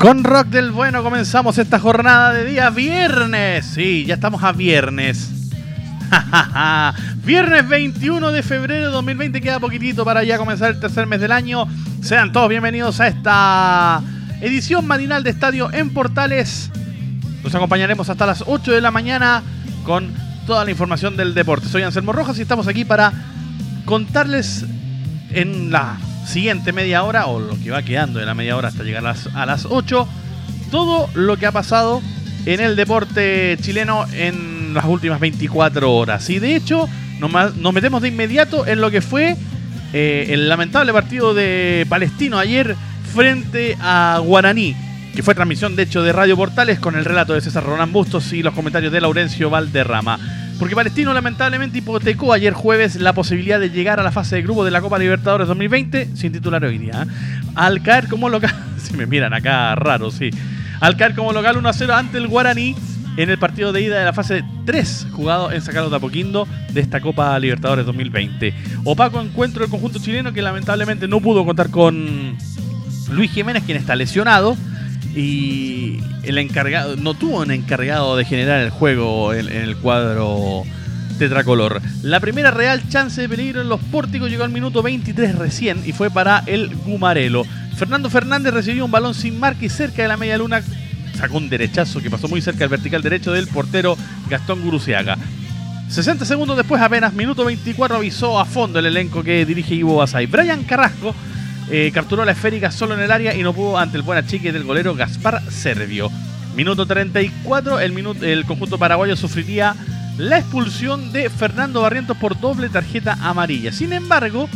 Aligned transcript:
Con 0.00 0.24
Rock 0.24 0.46
del 0.46 0.70
Bueno 0.70 1.02
comenzamos 1.02 1.58
esta 1.58 1.78
jornada 1.78 2.32
de 2.32 2.46
día 2.46 2.70
viernes. 2.70 3.66
Sí, 3.66 4.06
ya 4.06 4.14
estamos 4.14 4.42
a 4.42 4.52
viernes. 4.52 5.30
viernes 7.26 7.68
21 7.68 8.32
de 8.32 8.42
febrero 8.42 8.86
de 8.86 8.92
2020, 8.92 9.42
queda 9.42 9.60
poquitito 9.60 10.02
para 10.02 10.24
ya 10.24 10.38
comenzar 10.38 10.70
el 10.70 10.80
tercer 10.80 11.06
mes 11.06 11.20
del 11.20 11.32
año. 11.32 11.68
Sean 12.00 12.32
todos 12.32 12.48
bienvenidos 12.48 12.98
a 12.98 13.08
esta 13.08 14.00
edición 14.40 14.86
matinal 14.86 15.22
de 15.22 15.28
Estadio 15.28 15.70
en 15.70 15.90
Portales. 15.90 16.70
Nos 17.44 17.54
acompañaremos 17.54 18.08
hasta 18.08 18.24
las 18.24 18.44
8 18.46 18.72
de 18.72 18.80
la 18.80 18.90
mañana 18.90 19.42
con 19.84 20.14
toda 20.46 20.64
la 20.64 20.70
información 20.70 21.14
del 21.14 21.34
deporte. 21.34 21.68
Soy 21.68 21.82
Anselmo 21.82 22.12
Rojas 22.12 22.38
y 22.38 22.42
estamos 22.42 22.68
aquí 22.68 22.86
para 22.86 23.12
contarles 23.84 24.64
en 25.30 25.70
la 25.70 25.98
siguiente 26.30 26.72
media 26.72 27.02
hora, 27.02 27.26
o 27.26 27.40
lo 27.40 27.58
que 27.58 27.70
va 27.70 27.82
quedando 27.82 28.20
de 28.20 28.26
la 28.26 28.34
media 28.34 28.56
hora 28.56 28.68
hasta 28.68 28.84
llegar 28.84 29.04
a 29.04 29.08
las, 29.08 29.26
a 29.34 29.44
las 29.46 29.66
8, 29.66 30.08
todo 30.70 31.10
lo 31.14 31.36
que 31.36 31.46
ha 31.46 31.52
pasado 31.52 32.00
en 32.46 32.60
el 32.60 32.76
deporte 32.76 33.58
chileno 33.60 34.06
en 34.12 34.72
las 34.72 34.84
últimas 34.84 35.20
24 35.20 35.92
horas. 35.92 36.30
Y 36.30 36.38
de 36.38 36.54
hecho, 36.54 36.88
nos, 37.18 37.74
metemos 37.74 38.00
de 38.02 38.08
inmediato 38.08 38.66
en 38.66 38.80
lo 38.80 38.90
que 38.90 39.00
fue 39.00 39.36
eh, 39.92 40.26
el 40.30 40.48
lamentable 40.48 40.92
partido 40.92 41.34
de 41.34 41.84
Palestino 41.88 42.38
ayer 42.38 42.76
frente 43.12 43.76
a 43.80 44.20
Guaraní, 44.24 44.76
que 45.14 45.22
fue 45.22 45.34
transmisión 45.34 45.74
de 45.74 45.82
hecho 45.82 46.02
de 46.02 46.12
Radio 46.12 46.36
Portales 46.36 46.78
con 46.78 46.94
el 46.94 47.04
relato 47.04 47.34
de 47.34 47.40
César 47.40 47.64
Ronán 47.64 47.92
Bustos 47.92 48.32
y 48.32 48.42
los 48.42 48.54
comentarios 48.54 48.92
de 48.92 49.00
Laurencio 49.00 49.50
Valderrama. 49.50 50.18
Porque 50.60 50.74
Palestino 50.74 51.14
lamentablemente 51.14 51.78
hipotecó 51.78 52.34
ayer 52.34 52.52
jueves 52.52 52.96
la 52.96 53.14
posibilidad 53.14 53.58
de 53.58 53.70
llegar 53.70 53.98
a 53.98 54.02
la 54.02 54.12
fase 54.12 54.36
de 54.36 54.42
grupo 54.42 54.62
de 54.62 54.70
la 54.70 54.82
Copa 54.82 54.98
Libertadores 54.98 55.48
2020 55.48 56.14
sin 56.14 56.32
titular 56.32 56.62
hoy 56.62 56.76
día. 56.76 57.02
¿eh? 57.02 57.40
Al 57.54 57.82
caer 57.82 58.08
como 58.08 58.28
local, 58.28 58.54
si 58.76 58.94
me 58.94 59.06
miran 59.06 59.32
acá 59.32 59.74
raro, 59.74 60.10
sí. 60.10 60.28
Al 60.80 60.98
caer 60.98 61.14
como 61.14 61.32
local 61.32 61.56
1-0 61.56 61.90
ante 61.94 62.18
el 62.18 62.28
Guaraní 62.28 62.76
en 63.16 63.30
el 63.30 63.38
partido 63.38 63.72
de 63.72 63.80
ida 63.80 63.98
de 63.98 64.04
la 64.04 64.12
fase 64.12 64.44
3 64.66 65.06
jugado 65.12 65.50
en 65.50 65.62
Sacalo 65.62 65.88
Tapoquindo 65.88 66.46
de 66.74 66.82
esta 66.82 67.00
Copa 67.00 67.38
Libertadores 67.38 67.86
2020. 67.86 68.52
Opaco 68.84 69.18
encuentro 69.18 69.62
del 69.62 69.70
conjunto 69.70 69.98
chileno 69.98 70.34
que 70.34 70.42
lamentablemente 70.42 71.08
no 71.08 71.20
pudo 71.20 71.46
contar 71.46 71.70
con 71.70 72.36
Luis 73.10 73.30
Jiménez, 73.30 73.62
quien 73.64 73.78
está 73.78 73.96
lesionado 73.96 74.58
y 75.14 75.98
el 76.22 76.38
encargado 76.38 76.96
no 76.96 77.14
tuvo 77.14 77.40
un 77.40 77.50
encargado 77.50 78.16
de 78.16 78.24
generar 78.24 78.60
el 78.60 78.70
juego 78.70 79.34
en, 79.34 79.48
el 79.48 79.76
cuadro 79.76 80.62
tetracolor. 81.18 81.82
La 82.02 82.20
primera 82.20 82.50
real 82.50 82.88
chance 82.88 83.20
de 83.20 83.28
peligro 83.28 83.60
en 83.60 83.68
los 83.68 83.80
pórticos 83.80 84.30
llegó 84.30 84.44
al 84.44 84.50
minuto 84.50 84.82
23 84.82 85.34
recién 85.36 85.82
y 85.84 85.92
fue 85.92 86.10
para 86.10 86.42
el 86.46 86.74
Gumarelo. 86.74 87.44
Fernando 87.76 88.10
Fernández 88.10 88.54
recibió 88.54 88.84
un 88.84 88.90
balón 88.90 89.14
sin 89.14 89.38
marca 89.38 89.64
y 89.64 89.68
cerca 89.68 90.02
de 90.02 90.08
la 90.08 90.16
media 90.16 90.38
luna 90.38 90.62
sacó 91.16 91.36
un 91.36 91.50
derechazo 91.50 92.00
que 92.00 92.10
pasó 92.10 92.28
muy 92.28 92.40
cerca 92.40 92.60
del 92.60 92.70
vertical 92.70 93.02
derecho 93.02 93.32
del 93.32 93.46
portero 93.48 93.96
Gastón 94.28 94.62
Guruciaga. 94.62 95.18
60 95.88 96.24
segundos 96.24 96.56
después, 96.56 96.80
apenas 96.80 97.12
minuto 97.12 97.44
24, 97.44 97.96
avisó 97.96 98.38
a 98.38 98.44
fondo 98.44 98.78
el 98.78 98.86
elenco 98.86 99.24
que 99.24 99.44
dirige 99.44 99.74
Ivo 99.74 99.96
Basay. 99.96 100.26
Brian 100.26 100.62
Carrasco 100.62 101.14
eh, 101.70 101.90
capturó 101.94 102.24
la 102.24 102.32
esférica 102.32 102.70
solo 102.70 102.94
en 102.94 103.00
el 103.00 103.10
área 103.10 103.34
y 103.34 103.42
no 103.42 103.52
pudo 103.52 103.78
ante 103.78 103.96
el 103.96 104.02
buen 104.02 104.18
achique 104.18 104.52
del 104.52 104.64
golero 104.64 104.94
Gaspar 104.94 105.40
Servio. 105.50 106.10
Minuto 106.56 106.84
34, 106.84 107.78
el, 107.80 107.92
minuto, 107.92 108.24
el 108.24 108.44
conjunto 108.44 108.76
paraguayo 108.76 109.16
sufriría 109.16 109.76
la 110.18 110.38
expulsión 110.38 111.12
de 111.12 111.30
Fernando 111.30 111.80
Barrientos 111.82 112.16
por 112.16 112.38
doble 112.40 112.68
tarjeta 112.68 113.16
amarilla. 113.22 113.72
Sin 113.72 113.92
embargo, 113.92 114.48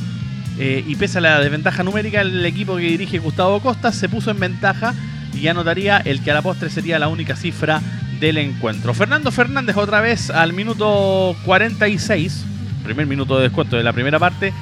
eh, 0.58 0.84
y 0.86 0.96
pese 0.96 1.18
a 1.18 1.20
la 1.20 1.40
desventaja 1.40 1.82
numérica, 1.82 2.20
el 2.20 2.44
equipo 2.44 2.76
que 2.76 2.82
dirige 2.82 3.18
Gustavo 3.18 3.60
Costa 3.60 3.92
se 3.92 4.08
puso 4.08 4.30
en 4.30 4.40
ventaja 4.40 4.94
y 5.32 5.48
anotaría 5.48 5.98
el 5.98 6.22
que 6.22 6.30
a 6.30 6.34
la 6.34 6.42
postre 6.42 6.70
sería 6.70 6.98
la 6.98 7.08
única 7.08 7.36
cifra 7.36 7.80
del 8.20 8.38
encuentro. 8.38 8.94
Fernando 8.94 9.30
Fernández 9.30 9.76
otra 9.76 10.00
vez 10.00 10.30
al 10.30 10.52
minuto 10.52 11.36
46, 11.44 12.44
primer 12.84 13.06
minuto 13.06 13.36
de 13.36 13.44
descuento 13.44 13.76
de 13.76 13.82
la 13.82 13.92
primera 13.92 14.18
parte, 14.18 14.52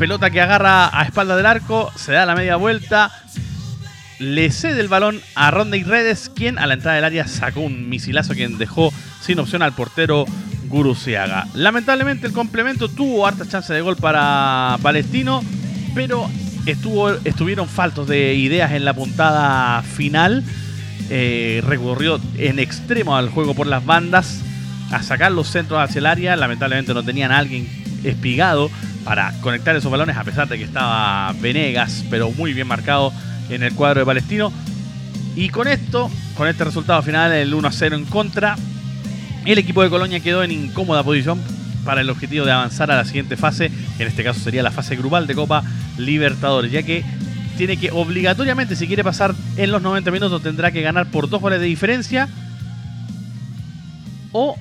pelota 0.00 0.30
que 0.30 0.40
agarra 0.40 0.98
a 0.98 1.04
espalda 1.04 1.36
del 1.36 1.44
arco, 1.44 1.92
se 1.94 2.12
da 2.12 2.24
la 2.24 2.34
media 2.34 2.56
vuelta, 2.56 3.12
le 4.18 4.50
cede 4.50 4.80
el 4.80 4.88
balón 4.88 5.20
a 5.34 5.50
Ronda 5.50 5.76
Redes, 5.76 6.30
quien 6.34 6.58
a 6.58 6.66
la 6.66 6.72
entrada 6.72 6.96
del 6.96 7.04
área 7.04 7.28
sacó 7.28 7.60
un 7.60 7.90
misilazo 7.90 8.32
quien 8.32 8.56
dejó 8.56 8.94
sin 9.20 9.38
opción 9.40 9.60
al 9.60 9.74
portero 9.74 10.24
Guruciaga. 10.68 11.48
Lamentablemente 11.52 12.26
el 12.26 12.32
complemento 12.32 12.88
tuvo 12.88 13.26
harta 13.26 13.46
chance 13.46 13.74
de 13.74 13.82
gol 13.82 13.96
para 13.96 14.78
Palestino, 14.80 15.44
pero 15.94 16.30
estuvo, 16.64 17.10
estuvieron 17.10 17.68
faltos 17.68 18.08
de 18.08 18.32
ideas 18.32 18.72
en 18.72 18.86
la 18.86 18.94
puntada 18.94 19.82
final. 19.82 20.42
Eh, 21.10 21.62
recurrió 21.66 22.18
en 22.38 22.58
extremo 22.58 23.18
al 23.18 23.28
juego 23.28 23.52
por 23.52 23.66
las 23.66 23.84
bandas, 23.84 24.40
a 24.92 25.02
sacar 25.02 25.30
los 25.30 25.48
centros 25.48 25.78
hacia 25.78 25.98
el 25.98 26.06
área. 26.06 26.36
Lamentablemente 26.36 26.94
no 26.94 27.02
tenían 27.02 27.32
a 27.32 27.36
alguien 27.36 27.79
espigado 28.04 28.70
para 29.04 29.32
conectar 29.40 29.74
esos 29.76 29.90
balones, 29.90 30.16
a 30.16 30.24
pesar 30.24 30.48
de 30.48 30.58
que 30.58 30.64
estaba 30.64 31.32
Venegas, 31.40 32.04
pero 32.10 32.30
muy 32.30 32.52
bien 32.52 32.66
marcado 32.66 33.12
en 33.48 33.62
el 33.62 33.72
cuadro 33.74 34.00
de 34.00 34.06
Palestino. 34.06 34.52
Y 35.36 35.48
con 35.48 35.68
esto, 35.68 36.10
con 36.36 36.48
este 36.48 36.64
resultado 36.64 37.02
final, 37.02 37.32
el 37.32 37.54
1-0 37.54 37.94
en 37.94 38.04
contra, 38.04 38.56
el 39.44 39.58
equipo 39.58 39.82
de 39.82 39.90
Colonia 39.90 40.20
quedó 40.20 40.42
en 40.42 40.50
incómoda 40.50 41.02
posición 41.02 41.40
para 41.84 42.02
el 42.02 42.10
objetivo 42.10 42.44
de 42.44 42.52
avanzar 42.52 42.90
a 42.90 42.96
la 42.96 43.04
siguiente 43.04 43.36
fase, 43.36 43.70
en 43.98 44.06
este 44.06 44.22
caso 44.22 44.40
sería 44.40 44.62
la 44.62 44.70
fase 44.70 44.96
grupal 44.96 45.26
de 45.26 45.34
Copa 45.34 45.64
Libertadores, 45.96 46.70
ya 46.70 46.82
que 46.82 47.04
tiene 47.56 47.76
que 47.76 47.90
obligatoriamente, 47.90 48.76
si 48.76 48.86
quiere 48.86 49.04
pasar 49.04 49.34
en 49.56 49.70
los 49.70 49.82
90 49.82 50.10
minutos, 50.10 50.42
tendrá 50.42 50.72
que 50.72 50.82
ganar 50.82 51.10
por 51.10 51.28
dos 51.28 51.40
goles 51.40 51.60
de 51.60 51.66
diferencia 51.66 52.28
o 54.32 54.56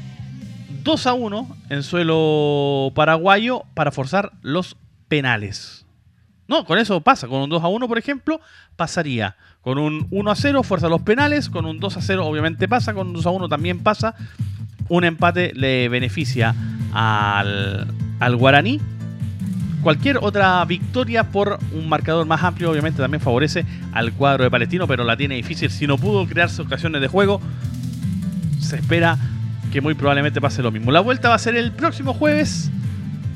2 0.84 1.08
a 1.08 1.14
1 1.14 1.58
en 1.70 1.84
suelo 1.84 2.92
paraguayo 2.96 3.64
para 3.74 3.92
forzar 3.92 4.32
los 4.42 4.78
penales. 5.08 5.86
No, 6.48 6.66
con 6.66 6.80
eso 6.80 7.00
pasa. 7.02 7.28
Con 7.28 7.42
un 7.42 7.50
2 7.50 7.64
a 7.64 7.68
1, 7.68 7.88
por 7.88 7.98
ejemplo, 7.98 8.42
pasaría. 8.76 9.36
Con 9.62 9.78
un 9.78 10.08
1 10.10 10.32
a 10.32 10.36
0, 10.36 10.64
fuerza 10.64 10.90
los 10.90 11.04
penales. 11.04 11.50
Con 11.50 11.66
un 11.66 11.80
2 11.80 11.98
a 11.98 12.02
0, 12.02 12.26
obviamente 12.26 12.68
pasa. 12.68 12.94
Con 12.94 13.08
un 13.08 13.14
2 13.14 13.26
a 13.26 13.30
1 13.30 13.50
también 13.50 13.84
pasa. 13.84 14.16
Un 14.88 15.04
empate 15.04 15.54
le 15.54 15.90
beneficia 15.90 16.56
al, 16.92 17.88
al 18.20 18.36
Guaraní. 18.36 18.82
Cualquier 19.84 20.18
otra 20.18 20.66
victoria 20.66 21.32
por 21.32 21.60
un 21.72 21.88
marcador 21.88 22.26
más 22.26 22.44
amplio, 22.44 22.72
obviamente, 22.72 23.02
también 23.02 23.22
favorece 23.22 23.66
al 23.94 24.12
cuadro 24.14 24.44
de 24.44 24.52
Palestino, 24.52 24.88
pero 24.88 25.04
la 25.04 25.16
tiene 25.16 25.36
difícil. 25.36 25.70
Si 25.70 25.86
no 25.86 25.98
pudo 25.98 26.26
crearse 26.28 26.64
ocasiones 26.64 27.00
de 27.00 27.08
juego, 27.08 27.40
se 28.60 28.78
espera 28.78 29.18
que 29.72 29.82
muy 29.82 29.94
probablemente 29.94 30.42
pase 30.42 30.62
lo 30.62 30.72
mismo. 30.72 30.92
La 30.92 31.00
vuelta 31.00 31.30
va 31.30 31.36
a 31.36 31.40
ser 31.40 31.56
el 31.56 31.72
próximo 31.72 32.14
jueves, 32.14 32.72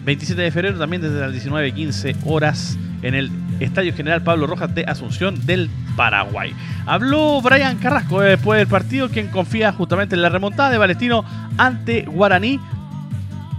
27 0.06 0.41
de 0.41 0.51
febrero, 0.51 0.77
también 0.77 1.01
desde 1.01 1.19
las 1.19 1.31
19.15 1.33 2.15
horas 2.25 2.77
en 3.01 3.15
el 3.15 3.31
Estadio 3.59 3.94
General 3.94 4.24
Pablo 4.24 4.47
Rojas 4.47 4.74
de 4.74 4.83
Asunción 4.85 5.45
del 5.45 5.69
Paraguay. 5.95 6.53
Habló 6.85 7.41
Brian 7.41 7.77
Carrasco 7.77 8.21
después 8.21 8.59
del 8.59 8.68
partido, 8.68 9.09
quien 9.09 9.27
confía 9.27 9.71
justamente 9.71 10.15
en 10.15 10.21
la 10.21 10.30
remontada 10.30 10.69
de 10.71 10.77
Palestino 10.77 11.24
ante 11.57 12.03
Guaraní, 12.03 12.59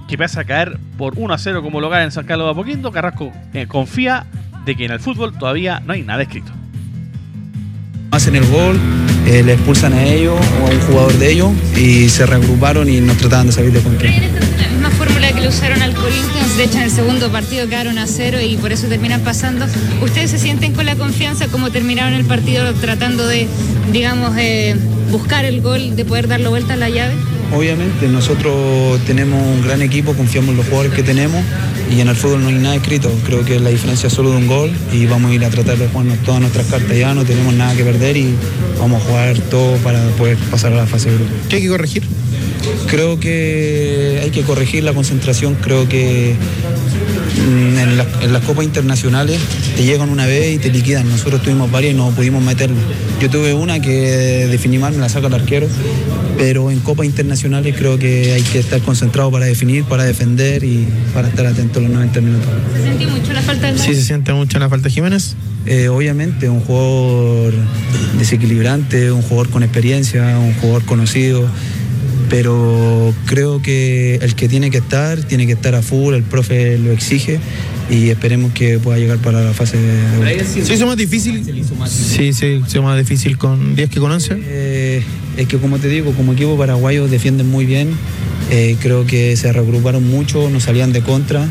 que 0.08 0.18
pasa 0.18 0.40
a 0.40 0.44
caer 0.44 0.78
por 0.98 1.14
1 1.16 1.32
a 1.32 1.38
0 1.38 1.62
como 1.62 1.80
local 1.80 2.02
en 2.02 2.10
San 2.10 2.26
Carlos 2.26 2.46
de 2.46 2.52
Apoquindo. 2.52 2.92
Carrasco 2.92 3.32
eh, 3.52 3.66
confía 3.66 4.26
de 4.64 4.76
que 4.76 4.84
en 4.84 4.92
el 4.92 5.00
fútbol 5.00 5.36
todavía 5.38 5.80
no 5.80 5.92
hay 5.92 6.02
nada 6.02 6.22
escrito. 6.22 6.52
Hacen 8.14 8.36
el 8.36 8.46
gol, 8.46 8.78
eh, 9.26 9.42
le 9.42 9.54
expulsan 9.54 9.92
a 9.92 10.04
ellos 10.04 10.38
o 10.62 10.68
a 10.68 10.70
un 10.70 10.80
jugador 10.82 11.12
de 11.14 11.32
ellos 11.32 11.50
y 11.76 12.08
se 12.08 12.24
reagruparon 12.24 12.88
y 12.88 13.00
nos 13.00 13.16
trataban 13.16 13.48
de 13.48 13.52
salir 13.52 13.72
de 13.72 13.80
control. 13.80 14.08
La 14.08 14.68
misma 14.68 14.90
fórmula 14.90 15.32
que 15.32 15.40
le 15.40 15.48
usaron 15.48 15.82
al 15.82 15.92
Corinthians, 15.94 16.56
de 16.56 16.62
hecho 16.62 16.76
en 16.76 16.84
el 16.84 16.92
segundo 16.92 17.32
partido 17.32 17.66
quedaron 17.68 17.98
a 17.98 18.06
cero 18.06 18.38
y 18.40 18.56
por 18.56 18.70
eso 18.70 18.86
terminan 18.86 19.22
pasando. 19.22 19.66
¿Ustedes 20.00 20.30
se 20.30 20.38
sienten 20.38 20.74
con 20.74 20.86
la 20.86 20.94
confianza 20.94 21.48
como 21.48 21.72
terminaron 21.72 22.14
el 22.14 22.24
partido 22.24 22.72
tratando 22.74 23.26
de, 23.26 23.48
digamos, 23.90 24.36
eh, 24.38 24.76
buscar 25.10 25.44
el 25.44 25.60
gol, 25.60 25.96
de 25.96 26.04
poder 26.04 26.28
darle 26.28 26.46
vuelta 26.46 26.74
a 26.74 26.76
la 26.76 26.90
llave? 26.90 27.14
Obviamente, 27.52 28.08
nosotros 28.08 29.00
tenemos 29.06 29.40
un 29.40 29.62
gran 29.62 29.82
equipo, 29.82 30.14
confiamos 30.14 30.50
en 30.50 30.56
los 30.56 30.66
jugadores 30.66 30.92
que 30.92 31.02
tenemos 31.02 31.42
y 31.90 32.00
en 32.00 32.08
el 32.08 32.16
fútbol 32.16 32.42
no 32.42 32.48
hay 32.48 32.54
nada 32.54 32.76
escrito. 32.76 33.10
Creo 33.24 33.44
que 33.44 33.60
la 33.60 33.70
diferencia 33.70 34.06
es 34.06 34.12
solo 34.12 34.30
de 34.30 34.38
un 34.38 34.46
gol 34.46 34.70
y 34.92 35.06
vamos 35.06 35.30
a 35.30 35.34
ir 35.34 35.44
a 35.44 35.50
tratar 35.50 35.78
de 35.78 35.88
jugar 35.88 36.16
todas 36.24 36.40
nuestras 36.40 36.66
cartas 36.66 36.96
ya, 36.96 37.14
no 37.14 37.24
tenemos 37.24 37.54
nada 37.54 37.74
que 37.74 37.84
perder 37.84 38.16
y 38.16 38.34
vamos 38.78 39.02
a 39.02 39.06
jugar 39.06 39.38
todo 39.50 39.76
para 39.78 40.00
poder 40.10 40.36
pasar 40.50 40.72
a 40.72 40.76
la 40.76 40.86
fase 40.86 41.10
de 41.10 41.16
grupo. 41.16 41.32
¿Qué 41.48 41.56
hay 41.56 41.62
que 41.62 41.68
corregir? 41.68 42.02
Creo 42.86 43.20
que 43.20 44.20
hay 44.22 44.30
que 44.30 44.42
corregir 44.42 44.84
la 44.84 44.92
concentración, 44.92 45.54
creo 45.54 45.88
que 45.88 46.34
mm, 47.46 47.78
en, 47.78 48.32
las 48.32 48.42
copas 48.44 48.64
internacionales 48.64 49.38
te 49.76 49.84
llegan 49.84 50.08
una 50.08 50.26
vez 50.26 50.54
y 50.54 50.58
te 50.58 50.70
liquidan. 50.70 51.08
Nosotros 51.08 51.42
tuvimos 51.42 51.70
varias 51.70 51.94
y 51.94 51.96
no 51.96 52.10
pudimos 52.10 52.42
meterla. 52.42 52.76
Yo 53.20 53.28
tuve 53.28 53.54
una 53.54 53.80
que 53.80 54.46
definí 54.50 54.78
mal, 54.78 54.94
me 54.94 55.00
la 55.00 55.08
saca 55.08 55.26
el 55.26 55.34
arquero, 55.34 55.66
pero 56.36 56.70
en 56.70 56.80
copas 56.80 57.06
internacionales 57.06 57.74
creo 57.78 57.98
que 57.98 58.32
hay 58.32 58.42
que 58.42 58.58
estar 58.58 58.80
concentrado 58.80 59.30
para 59.30 59.46
definir, 59.46 59.84
para 59.84 60.04
defender 60.04 60.64
y 60.64 60.86
para 61.12 61.28
estar 61.28 61.46
atento 61.46 61.78
a 61.78 61.82
los 61.82 61.90
90 61.90 62.20
minutos. 62.20 62.48
¿Se 62.74 62.82
siente 62.82 63.06
mucho 63.06 63.32
la 63.32 63.42
falta 63.42 63.72
de 63.72 63.78
Sí, 63.78 63.94
se 63.94 64.02
siente 64.02 64.32
mucho 64.32 64.58
la 64.58 64.68
falta 64.68 64.88
de 64.88 64.94
Jiménez. 64.94 65.36
Eh, 65.66 65.88
obviamente, 65.88 66.48
un 66.48 66.60
jugador 66.60 67.54
desequilibrante, 68.18 69.10
un 69.12 69.22
jugador 69.22 69.48
con 69.50 69.62
experiencia, 69.62 70.38
un 70.38 70.54
jugador 70.54 70.84
conocido 70.84 71.48
pero 72.30 73.14
creo 73.26 73.62
que 73.62 74.16
el 74.16 74.34
que 74.34 74.48
tiene 74.48 74.70
que 74.70 74.78
estar, 74.78 75.22
tiene 75.22 75.46
que 75.46 75.52
estar 75.52 75.74
a 75.74 75.82
full, 75.82 76.14
el 76.14 76.22
profe 76.22 76.78
lo 76.78 76.90
exige 76.90 77.38
y 77.90 78.08
esperemos 78.08 78.52
que 78.52 78.78
pueda 78.78 78.98
llegar 78.98 79.18
para 79.18 79.42
la 79.42 79.52
fase 79.52 79.76
de... 79.76 80.44
¿Se 80.44 80.74
hizo 80.74 80.86
más 80.86 80.96
difícil? 80.96 81.44
Sí, 81.44 82.32
sí, 82.32 82.32
se 82.32 82.54
hizo 82.66 82.82
más 82.82 82.98
difícil 82.98 83.38
con 83.38 83.76
10 83.76 83.90
que 83.90 84.00
con 84.00 84.10
11. 84.10 84.36
Eh, 84.36 85.02
es 85.36 85.48
que 85.48 85.58
como 85.58 85.78
te 85.78 85.88
digo, 85.88 86.12
como 86.12 86.32
equipo 86.32 86.56
paraguayo 86.56 87.08
defienden 87.08 87.50
muy 87.50 87.66
bien, 87.66 87.96
eh, 88.50 88.76
creo 88.80 89.06
que 89.06 89.36
se 89.36 89.52
regruparon 89.52 90.06
mucho, 90.08 90.50
nos 90.50 90.64
salían 90.64 90.92
de 90.92 91.02
contra 91.02 91.46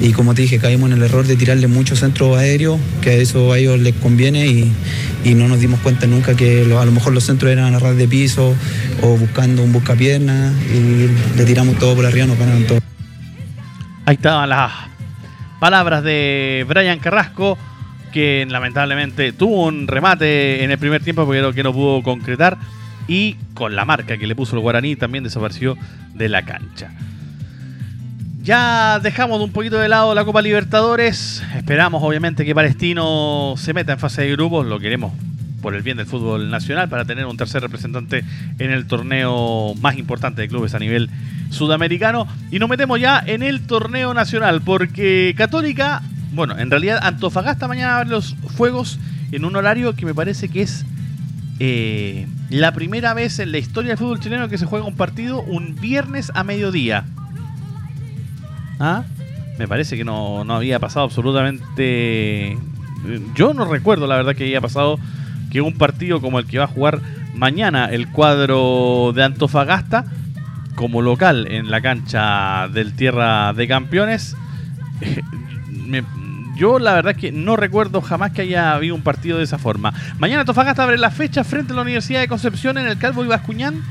y 0.00 0.12
como 0.12 0.34
te 0.34 0.42
dije, 0.42 0.58
caímos 0.58 0.90
en 0.90 0.98
el 0.98 1.02
error 1.04 1.26
de 1.26 1.36
tirarle 1.36 1.66
mucho 1.66 1.96
centro 1.96 2.36
aéreo, 2.36 2.78
que 3.00 3.10
a 3.10 3.12
eso 3.14 3.52
a 3.52 3.58
ellos 3.58 3.78
les 3.80 3.94
conviene 3.94 4.46
y, 4.46 4.72
no 5.34 5.48
nos 5.48 5.58
dimos 5.58 5.80
cuenta 5.80 6.06
nunca 6.06 6.36
que 6.36 6.62
a 6.78 6.84
lo 6.84 6.92
mejor 6.92 7.14
los 7.14 7.24
centros 7.24 7.50
eran 7.50 7.74
a 7.74 7.78
ras 7.78 7.96
de 7.96 8.06
piso 8.06 8.54
o 9.02 9.16
buscando 9.16 9.62
un 9.62 9.72
buscapierna 9.72 10.52
y 10.70 11.36
le 11.38 11.44
tiramos 11.46 11.78
todo 11.78 11.94
por 11.94 12.04
arriba, 12.04 12.26
nos 12.26 12.38
ganaron 12.38 12.64
todo. 12.64 12.78
Ahí 14.04 14.16
estaban 14.16 14.50
las 14.50 14.70
palabras 15.60 16.04
de 16.04 16.66
Brian 16.68 16.98
Carrasco, 16.98 17.56
que 18.12 18.46
lamentablemente 18.48 19.32
tuvo 19.32 19.64
un 19.64 19.88
remate 19.88 20.62
en 20.62 20.70
el 20.70 20.78
primer 20.78 21.02
tiempo, 21.02 21.26
pero 21.26 21.54
que 21.54 21.62
no 21.62 21.72
pudo 21.72 22.02
concretar, 22.02 22.58
y 23.08 23.36
con 23.54 23.76
la 23.76 23.84
marca 23.84 24.16
que 24.16 24.26
le 24.26 24.34
puso 24.34 24.56
el 24.56 24.62
guaraní 24.62 24.96
también 24.96 25.24
desapareció 25.24 25.76
de 26.14 26.28
la 26.28 26.44
cancha. 26.44 26.90
Ya 28.42 29.00
dejamos 29.02 29.40
un 29.40 29.52
poquito 29.52 29.78
de 29.78 29.88
lado 29.88 30.14
la 30.14 30.24
Copa 30.24 30.42
Libertadores. 30.42 31.42
Esperamos 31.56 32.02
obviamente 32.02 32.44
que 32.44 32.54
Palestino 32.54 33.54
se 33.56 33.72
meta 33.72 33.94
en 33.94 33.98
fase 33.98 34.22
de 34.22 34.32
grupos. 34.32 34.66
Lo 34.66 34.78
queremos 34.78 35.12
por 35.62 35.74
el 35.74 35.80
bien 35.80 35.96
del 35.96 36.04
fútbol 36.04 36.50
nacional 36.50 36.90
para 36.90 37.06
tener 37.06 37.24
un 37.24 37.38
tercer 37.38 37.62
representante 37.62 38.22
en 38.58 38.70
el 38.70 38.86
torneo 38.86 39.74
más 39.80 39.96
importante 39.96 40.42
de 40.42 40.48
clubes 40.48 40.74
a 40.74 40.78
nivel 40.78 41.08
sudamericano. 41.48 42.28
Y 42.50 42.58
nos 42.58 42.68
metemos 42.68 43.00
ya 43.00 43.22
en 43.26 43.42
el 43.42 43.62
torneo 43.66 44.12
nacional 44.12 44.60
porque 44.60 45.32
Católica, 45.38 46.02
bueno, 46.34 46.58
en 46.58 46.70
realidad 46.70 46.98
Antofagasta 47.02 47.66
mañana 47.66 47.96
abre 47.96 48.10
los 48.10 48.36
fuegos 48.56 48.98
en 49.32 49.46
un 49.46 49.56
horario 49.56 49.94
que 49.94 50.04
me 50.04 50.12
parece 50.12 50.50
que 50.50 50.60
es 50.60 50.84
eh, 51.60 52.26
la 52.50 52.72
primera 52.72 53.14
vez 53.14 53.38
en 53.38 53.52
la 53.52 53.58
historia 53.58 53.90
del 53.90 53.98
fútbol 53.98 54.20
chileno 54.20 54.48
que 54.48 54.58
se 54.58 54.66
juega 54.66 54.86
un 54.86 54.96
partido 54.96 55.40
un 55.42 55.76
viernes 55.76 56.32
a 56.34 56.44
mediodía. 56.44 57.04
¿Ah? 58.80 59.04
Me 59.58 59.68
parece 59.68 59.96
que 59.96 60.04
no, 60.04 60.40
había 60.52 60.78
pasado 60.80 61.04
absolutamente... 61.06 62.58
Yo 63.34 63.54
no 63.54 63.66
recuerdo 63.66 64.06
la 64.06 64.16
verdad 64.16 64.34
que 64.34 64.44
había 64.44 64.60
pasado 64.60 64.98
que 65.50 65.60
un 65.60 65.74
partido 65.74 66.20
como 66.20 66.38
el 66.38 66.46
que 66.46 66.58
va 66.58 66.64
a 66.64 66.68
jugar 66.68 67.00
mañana 67.34 67.86
el 67.86 68.08
cuadro 68.08 69.12
de 69.14 69.22
Antofagasta 69.22 70.06
como 70.74 71.02
local 71.02 71.46
en 71.50 71.70
la 71.70 71.80
cancha 71.80 72.68
del 72.68 72.94
Tierra 72.94 73.52
de 73.52 73.68
Campeones. 73.68 74.36
yo 76.56 76.78
la 76.78 76.94
verdad 76.94 77.16
que 77.16 77.32
no 77.32 77.56
recuerdo 77.56 78.00
jamás 78.00 78.32
que 78.32 78.42
haya 78.42 78.74
habido 78.74 78.94
un 78.94 79.02
partido 79.02 79.38
de 79.38 79.44
esa 79.44 79.58
forma. 79.58 79.92
Mañana 80.18 80.40
Antofagasta 80.40 80.82
abre 80.82 80.98
la 80.98 81.10
fecha 81.10 81.44
frente 81.44 81.72
a 81.72 81.76
la 81.76 81.82
Universidad 81.82 82.20
de 82.20 82.28
Concepción 82.28 82.78
en 82.78 82.86
el 82.86 82.98
Calvo 82.98 83.24
y 83.24 83.28
Bascuñán 83.28 83.82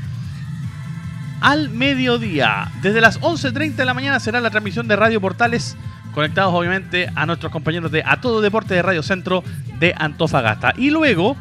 al 1.40 1.68
mediodía. 1.68 2.70
Desde 2.80 3.02
las 3.02 3.20
11.30 3.20 3.74
de 3.74 3.84
la 3.84 3.92
mañana 3.92 4.18
será 4.18 4.40
la 4.40 4.50
transmisión 4.50 4.88
de 4.88 4.96
Radio 4.96 5.20
Portales, 5.20 5.76
conectados 6.14 6.54
obviamente 6.54 7.10
a 7.14 7.26
nuestros 7.26 7.52
compañeros 7.52 7.92
de 7.92 8.02
A 8.06 8.20
Todo 8.20 8.40
Deporte 8.40 8.74
de 8.74 8.82
Radio 8.82 9.02
Centro 9.02 9.44
de 9.78 9.94
Antofagasta. 9.96 10.72
Y 10.78 10.88
luego, 10.88 11.36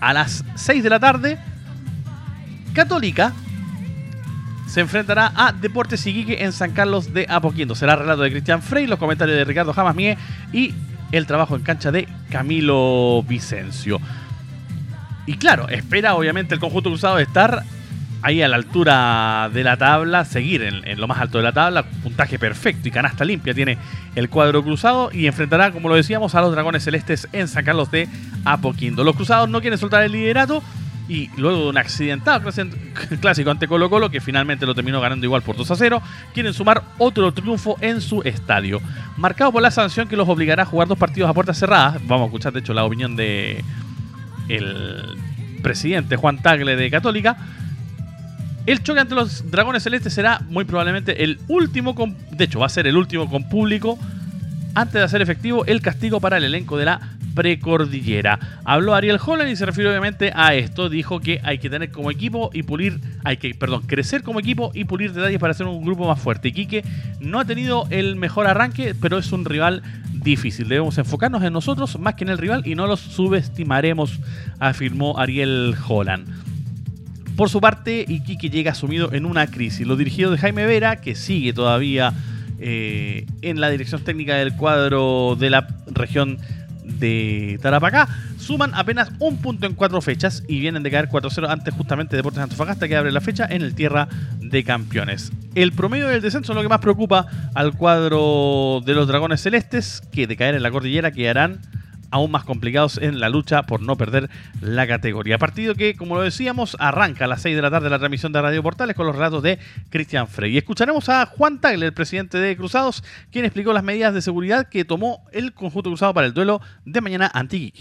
a 0.00 0.14
las 0.14 0.42
6 0.54 0.82
de 0.82 0.90
la 0.90 1.00
tarde, 1.00 1.38
Católica 2.72 3.32
se 4.74 4.80
enfrentará 4.80 5.32
a 5.36 5.52
Deportes 5.52 6.04
Iquique 6.04 6.42
en 6.42 6.50
San 6.50 6.72
Carlos 6.72 7.14
de 7.14 7.26
Apoquindo. 7.28 7.76
Será 7.76 7.94
relato 7.94 8.22
de 8.22 8.32
Cristian 8.32 8.60
Frey, 8.60 8.88
los 8.88 8.98
comentarios 8.98 9.38
de 9.38 9.44
Ricardo 9.44 9.72
Jamasmie 9.72 10.18
y 10.52 10.74
el 11.12 11.28
trabajo 11.28 11.54
en 11.54 11.62
cancha 11.62 11.92
de 11.92 12.08
Camilo 12.28 13.22
Vicencio. 13.22 14.00
Y 15.26 15.36
claro, 15.36 15.68
espera 15.68 16.16
obviamente 16.16 16.54
el 16.54 16.60
conjunto 16.60 16.90
cruzado 16.90 17.20
estar 17.20 17.62
ahí 18.22 18.42
a 18.42 18.48
la 18.48 18.56
altura 18.56 19.48
de 19.54 19.62
la 19.62 19.76
tabla, 19.76 20.24
seguir 20.24 20.62
en, 20.62 21.00
lo 21.00 21.06
más 21.06 21.20
alto 21.20 21.38
de 21.38 21.44
la 21.44 21.52
tabla, 21.52 21.84
puntaje 21.84 22.40
perfecto 22.40 22.88
y 22.88 22.90
canasta 22.90 23.24
limpia 23.24 23.54
tiene 23.54 23.78
el 24.16 24.28
cuadro 24.28 24.64
cruzado 24.64 25.10
y 25.12 25.28
enfrentará, 25.28 25.70
como 25.70 25.88
lo 25.88 25.94
decíamos, 25.94 26.34
a 26.34 26.40
los 26.40 26.50
Dragones 26.50 26.82
Celestes 26.82 27.28
en 27.30 27.46
San 27.46 27.64
Carlos 27.64 27.92
de 27.92 28.08
Apoquindo. 28.44 29.04
Los 29.04 29.14
cruzados 29.14 29.48
no 29.48 29.60
quieren 29.60 29.78
soltar 29.78 30.02
el 30.02 30.10
liderato 30.10 30.64
y 31.08 31.30
luego 31.36 31.64
de 31.64 31.68
un 31.70 31.78
accidentado 31.78 32.50
clásico 33.20 33.50
ante 33.50 33.68
Colo 33.68 33.90
Colo, 33.90 34.10
que 34.10 34.20
finalmente 34.20 34.66
lo 34.66 34.74
terminó 34.74 35.00
ganando 35.00 35.26
igual 35.26 35.42
por 35.42 35.56
2 35.56 35.70
a 35.70 35.76
0, 35.76 36.02
quieren 36.32 36.54
sumar 36.54 36.82
otro 36.98 37.32
triunfo 37.32 37.76
en 37.80 38.00
su 38.00 38.22
estadio. 38.22 38.80
Marcado 39.16 39.52
por 39.52 39.62
la 39.62 39.70
sanción 39.70 40.08
que 40.08 40.16
los 40.16 40.28
obligará 40.28 40.62
a 40.62 40.66
jugar 40.66 40.88
dos 40.88 40.98
partidos 40.98 41.28
a 41.28 41.34
puertas 41.34 41.58
cerradas, 41.58 41.94
vamos 42.06 42.22
a 42.22 42.26
escuchar 42.26 42.52
de 42.52 42.60
hecho 42.60 42.72
la 42.72 42.84
opinión 42.84 43.16
de 43.16 43.64
el 44.48 45.16
presidente 45.62 46.16
Juan 46.16 46.42
Tagle 46.42 46.76
de 46.76 46.90
Católica, 46.90 47.36
el 48.66 48.82
choque 48.82 49.00
ante 49.00 49.14
los 49.14 49.50
Dragones 49.50 49.82
Celestes 49.82 50.14
será 50.14 50.40
muy 50.48 50.64
probablemente 50.64 51.22
el 51.22 51.38
último, 51.48 51.94
de 52.30 52.44
hecho 52.44 52.60
va 52.60 52.66
a 52.66 52.70
ser 52.70 52.86
el 52.86 52.96
último 52.96 53.28
con 53.28 53.48
público 53.48 53.98
antes 54.74 54.94
de 54.94 55.02
hacer 55.02 55.22
efectivo 55.22 55.64
el 55.66 55.80
castigo 55.80 56.20
para 56.20 56.36
el 56.36 56.44
elenco 56.44 56.76
de 56.76 56.84
la 56.84 57.00
precordillera. 57.34 58.38
Habló 58.64 58.94
Ariel 58.94 59.18
Holland 59.24 59.50
y 59.50 59.56
se 59.56 59.66
refirió 59.66 59.90
obviamente 59.90 60.32
a 60.34 60.54
esto. 60.54 60.88
Dijo 60.88 61.20
que 61.20 61.40
hay 61.42 61.58
que 61.58 61.68
tener 61.68 61.90
como 61.90 62.10
equipo 62.10 62.50
y 62.52 62.62
pulir, 62.62 63.00
hay 63.24 63.36
que, 63.36 63.54
perdón, 63.54 63.82
crecer 63.86 64.22
como 64.22 64.40
equipo 64.40 64.70
y 64.74 64.84
pulir 64.84 65.12
detalles 65.12 65.38
para 65.38 65.50
hacer 65.50 65.66
un 65.66 65.84
grupo 65.84 66.06
más 66.06 66.20
fuerte. 66.20 66.52
Quique 66.52 66.84
no 67.20 67.40
ha 67.40 67.44
tenido 67.44 67.86
el 67.90 68.16
mejor 68.16 68.46
arranque, 68.46 68.94
pero 69.00 69.18
es 69.18 69.32
un 69.32 69.44
rival 69.44 69.82
difícil. 70.12 70.68
Debemos 70.68 70.96
enfocarnos 70.98 71.42
en 71.42 71.52
nosotros 71.52 71.98
más 71.98 72.14
que 72.14 72.24
en 72.24 72.30
el 72.30 72.38
rival 72.38 72.66
y 72.66 72.74
no 72.74 72.86
los 72.86 73.00
subestimaremos, 73.00 74.20
afirmó 74.60 75.18
Ariel 75.18 75.74
Holland. 75.86 76.28
Por 77.36 77.50
su 77.50 77.60
parte, 77.60 78.04
Iquique 78.06 78.48
llega 78.48 78.74
sumido 78.74 79.12
en 79.12 79.26
una 79.26 79.48
crisis. 79.48 79.84
Los 79.84 79.98
dirigidos 79.98 80.32
de 80.32 80.38
Jaime 80.38 80.66
Vera, 80.66 81.00
que 81.00 81.16
sigue 81.16 81.52
todavía 81.52 82.14
eh, 82.66 83.26
en 83.42 83.60
la 83.60 83.68
dirección 83.68 84.02
técnica 84.04 84.36
del 84.36 84.56
cuadro 84.56 85.36
de 85.38 85.50
la 85.50 85.66
región 85.84 86.38
de 86.82 87.58
Tarapacá, 87.60 88.08
suman 88.38 88.74
apenas 88.74 89.10
un 89.18 89.36
punto 89.36 89.66
en 89.66 89.74
cuatro 89.74 90.00
fechas 90.00 90.42
y 90.48 90.60
vienen 90.60 90.82
de 90.82 90.90
caer 90.90 91.10
4-0 91.10 91.50
antes 91.50 91.74
justamente 91.74 92.16
Deportes 92.16 92.42
Antofagasta 92.42 92.88
que 92.88 92.96
abre 92.96 93.12
la 93.12 93.20
fecha 93.20 93.46
en 93.50 93.60
el 93.60 93.74
Tierra 93.74 94.08
de 94.40 94.64
Campeones. 94.64 95.30
El 95.54 95.72
promedio 95.72 96.08
del 96.08 96.22
descenso 96.22 96.52
es 96.52 96.56
lo 96.56 96.62
que 96.62 96.70
más 96.70 96.80
preocupa 96.80 97.26
al 97.54 97.74
cuadro 97.74 98.80
de 98.82 98.94
los 98.94 99.08
Dragones 99.08 99.42
Celestes, 99.42 100.00
que 100.10 100.26
de 100.26 100.34
caer 100.34 100.54
en 100.54 100.62
la 100.62 100.70
cordillera 100.70 101.12
quedarán 101.12 101.60
aún 102.14 102.30
más 102.30 102.44
complicados 102.44 102.96
en 103.02 103.18
la 103.18 103.28
lucha 103.28 103.64
por 103.64 103.82
no 103.82 103.96
perder 103.96 104.30
la 104.60 104.86
categoría. 104.86 105.36
Partido 105.36 105.74
que, 105.74 105.96
como 105.96 106.14
lo 106.14 106.22
decíamos, 106.22 106.76
arranca 106.78 107.24
a 107.24 107.28
las 107.28 107.42
6 107.42 107.56
de 107.56 107.62
la 107.62 107.72
tarde 107.72 107.90
la 107.90 107.98
transmisión 107.98 108.30
de 108.32 108.40
Radio 108.40 108.62
Portales 108.62 108.94
con 108.94 109.04
los 109.04 109.16
relatos 109.16 109.42
de 109.42 109.58
Cristian 109.90 110.28
Frey. 110.28 110.54
Y 110.54 110.58
escucharemos 110.58 111.08
a 111.08 111.26
Juan 111.26 111.60
Tagle, 111.60 111.86
el 111.86 111.92
presidente 111.92 112.38
de 112.38 112.56
Cruzados, 112.56 113.02
quien 113.32 113.44
explicó 113.44 113.72
las 113.72 113.82
medidas 113.82 114.14
de 114.14 114.22
seguridad 114.22 114.68
que 114.68 114.84
tomó 114.84 115.24
el 115.32 115.54
conjunto 115.54 115.90
cruzado 115.90 116.14
para 116.14 116.28
el 116.28 116.34
duelo 116.34 116.60
de 116.84 117.00
mañana 117.00 117.28
ante 117.34 117.72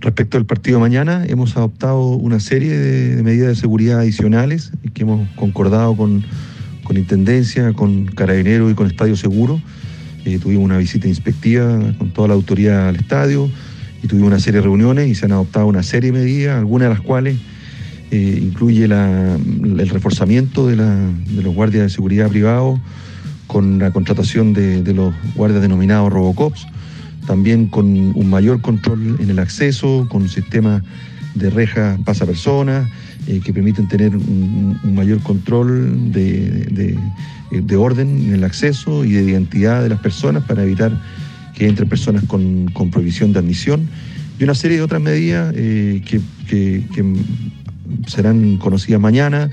Respecto 0.00 0.38
al 0.38 0.46
partido 0.46 0.78
de 0.78 0.80
mañana, 0.80 1.26
hemos 1.26 1.54
adoptado 1.54 2.12
una 2.12 2.40
serie 2.40 2.78
de, 2.78 3.22
medidas 3.22 3.48
de 3.48 3.56
seguridad 3.56 4.00
adicionales 4.00 4.72
que 4.94 5.02
hemos 5.02 5.28
concordado 5.36 5.94
con, 5.94 6.24
con 6.82 6.96
Intendencia, 6.96 7.74
con 7.74 8.06
Carabineros 8.06 8.72
y 8.72 8.74
con 8.74 8.86
Estadio 8.86 9.16
Seguro. 9.16 9.60
Eh, 10.28 10.38
tuvimos 10.38 10.66
una 10.66 10.76
visita 10.76 11.08
inspectiva 11.08 11.94
con 11.96 12.10
toda 12.10 12.28
la 12.28 12.34
autoridad 12.34 12.88
al 12.88 12.96
estadio 12.96 13.48
y 14.02 14.08
tuvimos 14.08 14.28
una 14.28 14.38
serie 14.38 14.60
de 14.60 14.64
reuniones 14.64 15.08
y 15.08 15.14
se 15.14 15.24
han 15.24 15.32
adoptado 15.32 15.66
una 15.66 15.82
serie 15.82 16.12
de 16.12 16.18
medidas, 16.18 16.58
algunas 16.58 16.90
de 16.90 16.94
las 16.94 17.00
cuales 17.00 17.38
eh, 18.10 18.38
incluye 18.42 18.84
el 18.84 19.88
reforzamiento 19.88 20.66
de, 20.66 20.76
los 20.76 21.54
guardias 21.54 21.84
de 21.84 21.88
seguridad 21.88 22.28
privados 22.28 22.78
con 23.46 23.78
la 23.78 23.90
contratación 23.90 24.52
de, 24.52 24.82
de 24.82 24.92
los 24.92 25.14
guardias 25.34 25.62
denominados 25.62 26.12
Robocops 26.12 26.66
también 27.26 27.66
con 27.66 27.86
un 27.86 28.30
mayor 28.30 28.60
control 28.60 29.16
en 29.20 29.30
el 29.30 29.38
acceso, 29.38 30.06
con 30.10 30.22
un 30.22 30.28
sistema 30.28 30.82
de 31.34 31.50
rejas 31.50 31.98
pasapersonas 32.04 32.88
eh, 33.26 33.40
que 33.44 33.52
permiten 33.52 33.88
tener 33.88 34.16
un, 34.16 34.78
mayor 34.94 35.20
control 35.22 36.12
de, 36.12 36.96
orden 37.76 38.26
en 38.26 38.34
el 38.34 38.44
acceso 38.44 39.04
y 39.04 39.12
de 39.12 39.22
identidad 39.22 39.82
de 39.82 39.88
las 39.88 40.00
personas 40.00 40.44
para 40.44 40.62
evitar 40.62 40.92
que 41.54 41.66
entren 41.66 41.88
personas 41.88 42.24
con, 42.24 42.70
prohibición 42.90 43.32
de 43.32 43.40
admisión. 43.40 43.88
Y 44.38 44.44
una 44.44 44.54
serie 44.54 44.76
de 44.76 44.82
otras 44.84 45.02
medidas 45.02 45.52
eh, 45.56 46.02
que, 46.06 46.20
serán 48.06 48.58
conocidas 48.58 49.00
mañana, 49.00 49.50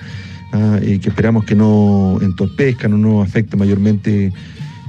ah, 0.53 0.79
eh, 0.81 0.99
que 0.99 1.09
esperamos 1.09 1.45
que 1.45 1.55
no 1.55 2.19
entorpezcan 2.21 2.93
o 2.93 2.97
no 2.97 3.21
afecten 3.21 3.59
mayormente 3.59 4.31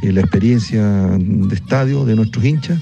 eh, 0.02 0.12
la 0.12 0.20
experiencia 0.20 0.82
de 1.18 1.54
estadio 1.54 2.04
de 2.04 2.14
nuestros 2.16 2.44
hinchas, 2.44 2.78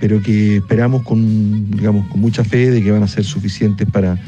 pero 0.00 0.20
que 0.20 0.56
esperamos 0.56 1.02
con, 1.02 1.70
digamos, 1.70 2.06
con 2.08 2.20
mucha 2.20 2.44
fe 2.44 2.70
de 2.70 2.82
que 2.82 2.90
van 2.90 3.02
a 3.02 3.08
ser 3.08 3.24
suficientes 3.24 3.88
para, 3.90 4.18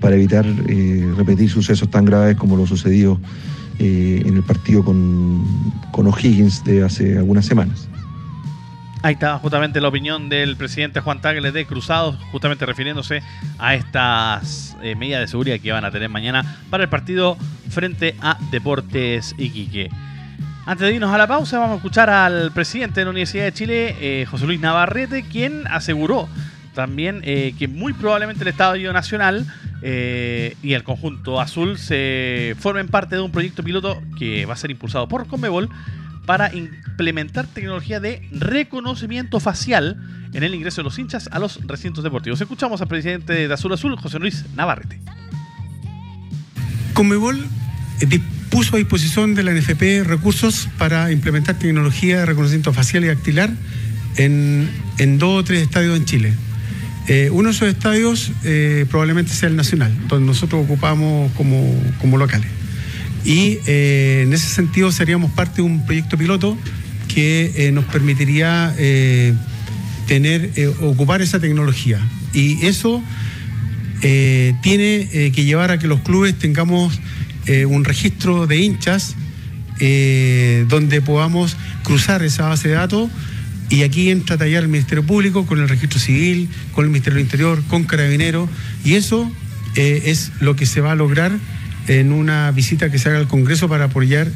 para 0.00 0.16
evitar 0.16 0.46
eh, 0.68 1.12
repetir 1.16 1.50
sucesos 1.50 1.90
tan 1.90 2.04
graves 2.04 2.36
como 2.36 2.56
lo 2.56 2.66
sucedido 2.66 3.20
eh, 3.78 4.22
en 4.24 4.36
el 4.36 4.42
partido 4.42 4.84
con, 4.84 5.44
con 5.92 6.06
O'Higgins 6.06 6.64
de 6.64 6.84
hace 6.84 7.18
algunas 7.18 7.46
semanas. 7.46 7.88
Ahí 9.02 9.14
está 9.14 9.38
justamente 9.38 9.80
la 9.80 9.88
opinión 9.88 10.28
del 10.28 10.56
presidente 10.56 11.00
Juan 11.00 11.20
Tagle 11.20 11.52
de 11.52 11.66
Cruzados, 11.66 12.16
justamente 12.32 12.66
refiriéndose 12.66 13.22
a 13.58 13.76
estas 13.76 14.76
medidas 14.96 15.20
de 15.20 15.28
seguridad 15.28 15.60
que 15.60 15.70
van 15.70 15.84
a 15.84 15.92
tener 15.92 16.08
mañana 16.08 16.58
para 16.68 16.82
el 16.82 16.88
partido 16.88 17.36
frente 17.70 18.16
a 18.20 18.38
Deportes 18.50 19.36
Iquique. 19.38 19.88
Antes 20.68 20.86
de 20.86 20.96
irnos 20.96 21.14
a 21.14 21.16
la 21.16 21.26
pausa, 21.26 21.58
vamos 21.58 21.76
a 21.76 21.76
escuchar 21.76 22.10
al 22.10 22.52
presidente 22.52 23.00
de 23.00 23.06
la 23.06 23.10
Universidad 23.12 23.44
de 23.44 23.52
Chile, 23.54 23.96
eh, 24.02 24.26
José 24.26 24.44
Luis 24.44 24.60
Navarrete, 24.60 25.22
quien 25.22 25.66
aseguró 25.66 26.28
también 26.74 27.22
eh, 27.24 27.54
que 27.58 27.68
muy 27.68 27.94
probablemente 27.94 28.42
el 28.42 28.48
Estadio 28.48 28.92
Nacional 28.92 29.46
eh, 29.80 30.58
y 30.62 30.74
el 30.74 30.84
conjunto 30.84 31.40
azul 31.40 31.78
se 31.78 32.54
formen 32.58 32.88
parte 32.88 33.16
de 33.16 33.22
un 33.22 33.32
proyecto 33.32 33.62
piloto 33.62 34.02
que 34.18 34.44
va 34.44 34.52
a 34.52 34.56
ser 34.58 34.70
impulsado 34.70 35.08
por 35.08 35.26
Conmebol 35.26 35.70
para 36.26 36.54
implementar 36.54 37.46
tecnología 37.46 37.98
de 37.98 38.28
reconocimiento 38.30 39.40
facial 39.40 39.96
en 40.34 40.42
el 40.42 40.54
ingreso 40.54 40.82
de 40.82 40.84
los 40.84 40.98
hinchas 40.98 41.30
a 41.32 41.38
los 41.38 41.66
recintos 41.66 42.04
deportivos. 42.04 42.42
Escuchamos 42.42 42.82
al 42.82 42.88
presidente 42.88 43.48
de 43.48 43.54
Azul 43.54 43.72
Azul, 43.72 43.96
José 43.96 44.18
Luis 44.18 44.44
Navarrete. 44.54 45.00
Conmebol 46.92 47.46
puso 48.58 48.74
a 48.74 48.78
disposición 48.80 49.36
de 49.36 49.44
la 49.44 49.52
NFP 49.52 50.02
recursos 50.02 50.68
para 50.78 51.12
implementar 51.12 51.56
tecnología 51.56 52.18
de 52.18 52.26
reconocimiento 52.26 52.72
facial 52.72 53.04
y 53.04 53.06
dactilar 53.06 53.52
en, 54.16 54.68
dos 55.18 55.42
o 55.42 55.44
tres 55.44 55.62
estadios 55.62 55.96
en 55.96 56.04
Chile. 56.04 56.32
Eh, 57.06 57.30
uno 57.30 57.50
de 57.50 57.54
esos 57.54 57.68
estadios 57.68 58.32
eh, 58.42 58.84
probablemente 58.90 59.32
sea 59.32 59.48
el 59.48 59.54
Nacional, 59.54 59.96
donde 60.08 60.26
nosotros 60.26 60.64
ocupamos 60.64 61.30
como, 61.36 62.18
locales. 62.18 62.50
Y 63.24 63.60
eh, 63.68 64.22
en 64.26 64.32
ese 64.32 64.48
sentido 64.48 64.90
seríamos 64.90 65.30
parte 65.30 65.58
de 65.58 65.62
un 65.62 65.86
proyecto 65.86 66.18
piloto 66.18 66.58
que 67.06 67.70
nos 67.72 67.84
permitiría 67.84 68.74
tener, 70.08 70.50
ocupar 70.80 71.22
esa 71.22 71.38
tecnología. 71.38 72.00
Y 72.34 72.66
eso 72.66 73.04
tiene 74.00 75.30
que 75.32 75.44
llevar 75.44 75.70
a 75.70 75.78
que 75.78 75.86
los 75.86 76.00
clubes 76.00 76.36
tengamos 76.36 76.98
eh, 77.48 77.64
un 77.64 77.84
registro 77.84 78.46
de 78.46 78.58
hinchas 78.58 79.14
eh, 79.80 80.66
donde 80.68 81.00
podamos 81.00 81.56
cruzar 81.82 82.22
esa 82.22 82.46
base 82.46 82.68
de 82.68 82.74
datos 82.74 83.10
y 83.70 83.84
aquí 83.84 84.10
entra 84.10 84.36
a 84.36 84.38
tallar 84.38 84.64
el 84.64 84.68
Ministerio 84.68 85.02
Público 85.02 85.46
con 85.46 85.58
el 85.58 85.66
registro 85.66 85.98
civil, 85.98 86.50
con 86.72 86.84
el 86.84 86.90
Ministerio 86.90 87.16
del 87.16 87.24
Interior, 87.24 87.62
con 87.68 87.84
Carabineros 87.84 88.50
y 88.84 88.96
eso 88.96 89.32
eh, 89.76 90.02
es 90.06 90.30
lo 90.40 90.56
que 90.56 90.66
se 90.66 90.82
va 90.82 90.92
a 90.92 90.94
lograr 90.94 91.32
en 91.86 92.12
una 92.12 92.50
visita 92.50 92.90
que 92.90 92.98
se 92.98 93.08
haga 93.08 93.18
al 93.18 93.28
Congreso 93.28 93.66
para 93.66 93.86
apoyar 93.86 94.26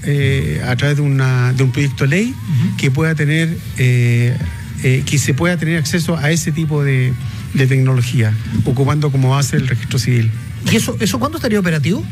a 0.66 0.76
través 0.76 0.96
de, 0.96 1.02
un 1.02 1.70
proyecto 1.70 2.04
de 2.04 2.08
ley 2.08 2.34
que 2.78 2.90
pueda 2.90 3.14
tener 3.14 3.54
que 3.76 5.18
se 5.18 5.34
pueda 5.34 5.58
tener 5.58 5.76
acceso 5.76 6.16
a 6.16 6.30
ese 6.30 6.50
tipo 6.50 6.82
de, 6.82 7.12
tecnología, 7.52 8.32
ocupando 8.64 9.12
como 9.12 9.28
base 9.28 9.58
el 9.58 9.68
registro 9.68 9.98
civil. 9.98 10.30
¿Y 10.72 10.76
eso, 10.76 10.96
eso 10.98 11.18
cuándo 11.18 11.36
estaría 11.36 11.60
operativo? 11.60 12.02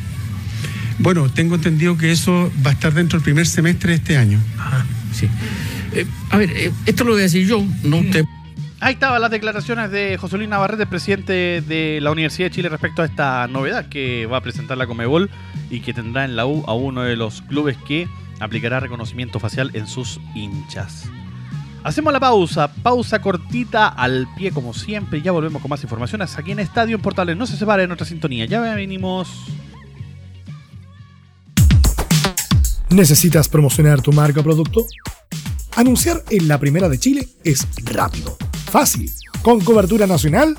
Bueno, 1.00 1.30
tengo 1.30 1.54
entendido 1.54 1.96
que 1.96 2.12
eso 2.12 2.52
va 2.64 2.70
a 2.70 2.72
estar 2.74 2.92
dentro 2.92 3.18
del 3.18 3.24
primer 3.24 3.46
semestre 3.46 3.92
de 3.92 3.96
este 3.96 4.16
año. 4.18 4.38
Ajá, 4.58 4.84
sí. 5.12 5.28
Eh, 5.94 6.06
a 6.28 6.36
ver, 6.36 6.50
eh, 6.50 6.72
esto 6.84 7.04
lo 7.04 7.12
voy 7.12 7.20
a 7.20 7.22
decir 7.22 7.46
yo, 7.46 7.64
no 7.82 7.98
usted. 7.98 8.24
Ahí 8.80 8.94
estaban 8.94 9.20
las 9.20 9.30
declaraciones 9.30 9.90
de 9.90 10.18
José 10.18 10.36
Luis 10.36 10.48
Navarrete, 10.48 10.86
presidente 10.86 11.62
de 11.62 12.00
la 12.02 12.10
Universidad 12.10 12.48
de 12.48 12.54
Chile, 12.54 12.68
respecto 12.68 13.00
a 13.00 13.06
esta 13.06 13.48
novedad 13.48 13.88
que 13.88 14.26
va 14.26 14.36
a 14.36 14.40
presentar 14.42 14.76
la 14.76 14.86
Comebol 14.86 15.30
y 15.70 15.80
que 15.80 15.94
tendrá 15.94 16.26
en 16.26 16.36
la 16.36 16.44
U 16.46 16.64
a 16.66 16.74
uno 16.74 17.02
de 17.02 17.16
los 17.16 17.40
clubes 17.42 17.78
que 17.86 18.06
aplicará 18.38 18.78
reconocimiento 18.78 19.40
facial 19.40 19.70
en 19.72 19.86
sus 19.86 20.20
hinchas. 20.34 21.08
Hacemos 21.82 22.12
la 22.12 22.20
pausa, 22.20 22.70
pausa 22.70 23.22
cortita 23.22 23.88
al 23.88 24.28
pie 24.36 24.50
como 24.50 24.74
siempre, 24.74 25.22
ya 25.22 25.32
volvemos 25.32 25.62
con 25.62 25.70
más 25.70 25.82
informaciones 25.82 26.36
aquí 26.36 26.52
en 26.52 26.58
Estadio 26.58 26.96
en 26.96 27.00
Portales. 27.00 27.38
No 27.38 27.46
se 27.46 27.56
separe 27.56 27.82
de 27.82 27.88
nuestra 27.88 28.06
sintonía, 28.06 28.44
ya 28.44 28.60
venimos. 28.60 29.46
¿Necesitas 32.90 33.48
promocionar 33.48 34.02
tu 34.02 34.12
marca 34.12 34.40
o 34.40 34.42
producto? 34.42 34.84
Anunciar 35.76 36.24
en 36.28 36.48
la 36.48 36.58
primera 36.58 36.88
de 36.88 36.98
Chile 36.98 37.28
es 37.44 37.66
rápido, 37.84 38.36
fácil, 38.70 39.08
con 39.42 39.60
cobertura 39.60 40.08
nacional 40.08 40.56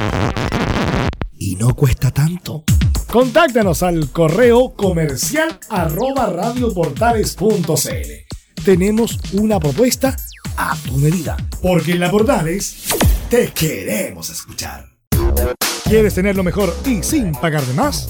y 1.38 1.58
no 1.58 1.76
cuesta 1.76 2.12
tanto. 2.12 2.64
Contáctanos 3.12 3.84
al 3.84 4.10
correo 4.12 4.74
comercial 4.76 5.60
arroba. 5.70 6.54
Tenemos 8.64 9.20
una 9.34 9.60
propuesta 9.60 10.16
a 10.56 10.78
tu 10.78 10.98
medida, 10.98 11.36
porque 11.62 11.92
en 11.92 12.00
la 12.00 12.10
Portales 12.10 12.86
te 13.30 13.48
queremos 13.48 14.30
escuchar. 14.30 14.86
¿Quieres 15.84 16.16
tener 16.16 16.38
lo 16.38 16.44
mejor 16.44 16.74
y 16.86 17.04
sin 17.04 17.34
pagar 17.34 17.64
de 17.64 17.74
más? 17.74 18.10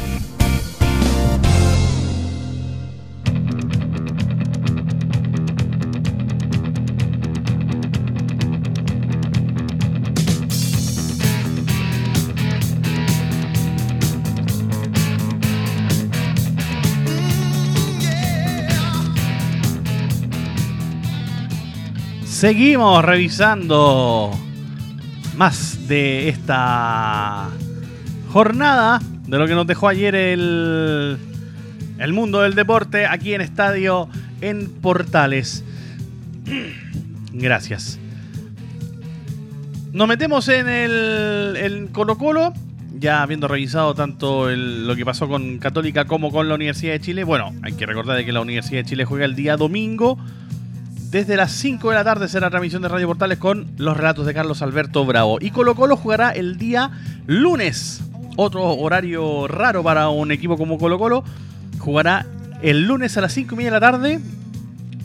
Seguimos 22.41 23.05
revisando 23.05 24.31
más 25.37 25.87
de 25.87 26.27
esta 26.27 27.49
jornada 28.33 28.99
de 29.27 29.37
lo 29.37 29.45
que 29.45 29.53
nos 29.53 29.67
dejó 29.67 29.87
ayer 29.87 30.15
el, 30.15 31.19
el 31.99 32.13
mundo 32.13 32.41
del 32.41 32.55
deporte 32.55 33.05
aquí 33.05 33.35
en 33.35 33.41
Estadio 33.41 34.09
en 34.41 34.71
Portales. 34.71 35.63
Gracias. 37.31 37.99
Nos 39.93 40.07
metemos 40.07 40.47
en 40.47 40.67
el 40.67 41.55
en 41.57 41.87
Colo 41.89 42.17
Colo, 42.17 42.53
ya 42.97 43.21
habiendo 43.21 43.47
revisado 43.49 43.93
tanto 43.93 44.49
el- 44.49 44.87
lo 44.87 44.95
que 44.95 45.05
pasó 45.05 45.27
con 45.27 45.59
Católica 45.59 46.05
como 46.05 46.31
con 46.31 46.49
la 46.49 46.55
Universidad 46.55 46.93
de 46.93 47.01
Chile. 47.01 47.23
Bueno, 47.23 47.53
hay 47.61 47.73
que 47.73 47.85
recordar 47.85 48.17
de 48.17 48.25
que 48.25 48.31
la 48.31 48.41
Universidad 48.41 48.79
de 48.81 48.89
Chile 48.89 49.05
juega 49.05 49.25
el 49.25 49.35
día 49.35 49.57
domingo. 49.57 50.17
Desde 51.11 51.35
las 51.35 51.51
5 51.51 51.89
de 51.89 51.95
la 51.95 52.05
tarde 52.05 52.29
será 52.29 52.49
transmisión 52.49 52.81
de 52.81 52.87
Radio 52.87 53.05
Portales 53.05 53.37
con 53.37 53.67
los 53.75 53.97
relatos 53.97 54.25
de 54.25 54.33
Carlos 54.33 54.61
Alberto 54.61 55.03
Bravo. 55.03 55.39
Y 55.41 55.51
Colo 55.51 55.75
Colo 55.75 55.97
jugará 55.97 56.29
el 56.29 56.57
día 56.57 56.89
lunes. 57.27 58.01
Otro 58.37 58.63
horario 58.77 59.45
raro 59.49 59.83
para 59.83 60.07
un 60.07 60.31
equipo 60.31 60.57
como 60.57 60.77
Colo 60.77 60.97
Colo. 60.97 61.25
Jugará 61.79 62.25
el 62.61 62.87
lunes 62.87 63.17
a 63.17 63.21
las 63.21 63.33
5 63.33 63.53
y 63.53 63.57
media 63.57 63.71
de 63.71 63.75
la 63.75 63.91
tarde. 63.91 64.21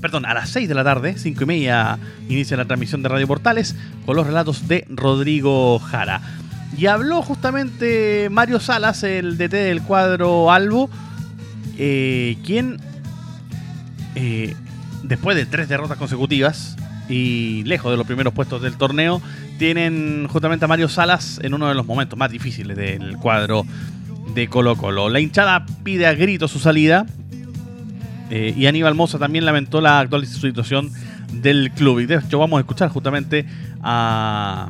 Perdón, 0.01 0.27
a 0.27 0.35
las 0.35 0.49
6 0.51 0.69
de 0.69 0.75
la 0.77 0.85
tarde, 0.85 1.19
5 1.19 1.43
y 1.43 1.47
media, 1.47 1.99
inicia 2.29 2.57
la 2.57 2.67
transmisión 2.67 3.03
de 3.03 3.09
Radio 3.09 3.27
Portales 3.27 3.75
con 4.05 4.15
los 4.15 4.29
relatos 4.29 4.69
de 4.69 4.87
Rodrigo 4.89 5.81
Jara. 5.81 6.21
Y 6.79 6.87
habló 6.87 7.21
justamente 7.23 8.29
Mario 8.31 8.61
Salas, 8.61 9.03
el 9.03 9.37
DT 9.37 9.55
del 9.55 9.83
cuadro 9.83 10.53
Albo, 10.53 10.89
eh, 11.79 12.39
quien 12.45 12.79
eh, 14.15 14.55
después 15.03 15.37
de 15.37 15.47
tres 15.47 15.69
derrotas 15.69 15.99
consecutivas 15.99 16.77
y 17.09 17.63
lejos 17.65 17.91
de 17.93 17.97
los 17.97 18.07
primeros 18.07 18.33
puestos 18.33 18.61
del 18.63 18.77
torneo, 18.77 19.23
tienen 19.59 20.27
justamente 20.29 20.65
a 20.65 20.69
Mario 20.69 20.89
Salas 20.89 21.39
en 21.43 21.55
uno 21.55 21.69
de 21.69 21.75
los 21.75 21.87
momentos 21.87 22.19
más 22.19 22.31
difíciles 22.31 22.77
del 22.77 23.17
cuadro 23.17 23.65
de 24.35 24.49
Colo 24.49 24.77
Colo. 24.77 25.09
La 25.09 25.21
hinchada 25.21 25.65
pide 25.85 26.07
a 26.07 26.15
grito 26.15 26.49
su 26.49 26.59
salida 26.59 27.07
eh, 28.31 28.53
y 28.57 28.67
Aníbal 28.67 28.95
Moza 28.97 29.19
también 29.19 29.45
lamentó 29.45 29.81
la 29.81 30.01
actual 30.01 30.27
situación 30.27 30.91
del 31.33 31.71
club. 31.71 32.01
Y 32.01 32.07
de 32.07 32.17
hecho 32.17 32.39
vamos 32.41 32.59
a 32.59 32.61
escuchar 32.61 32.89
justamente 32.89 33.47
a, 33.83 34.69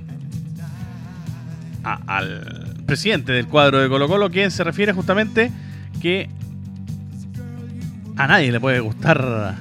a- 1.82 2.00
al 2.06 2.74
presidente 2.86 3.32
del 3.32 3.46
cuadro 3.46 3.80
de 3.80 3.88
Colo 3.88 4.06
Colo, 4.08 4.30
quien 4.30 4.50
se 4.50 4.62
refiere 4.62 4.92
justamente 4.92 5.50
que 6.02 6.28
a 8.16 8.26
nadie 8.26 8.52
le 8.52 8.60
puede 8.60 8.80
gustar 8.80 9.54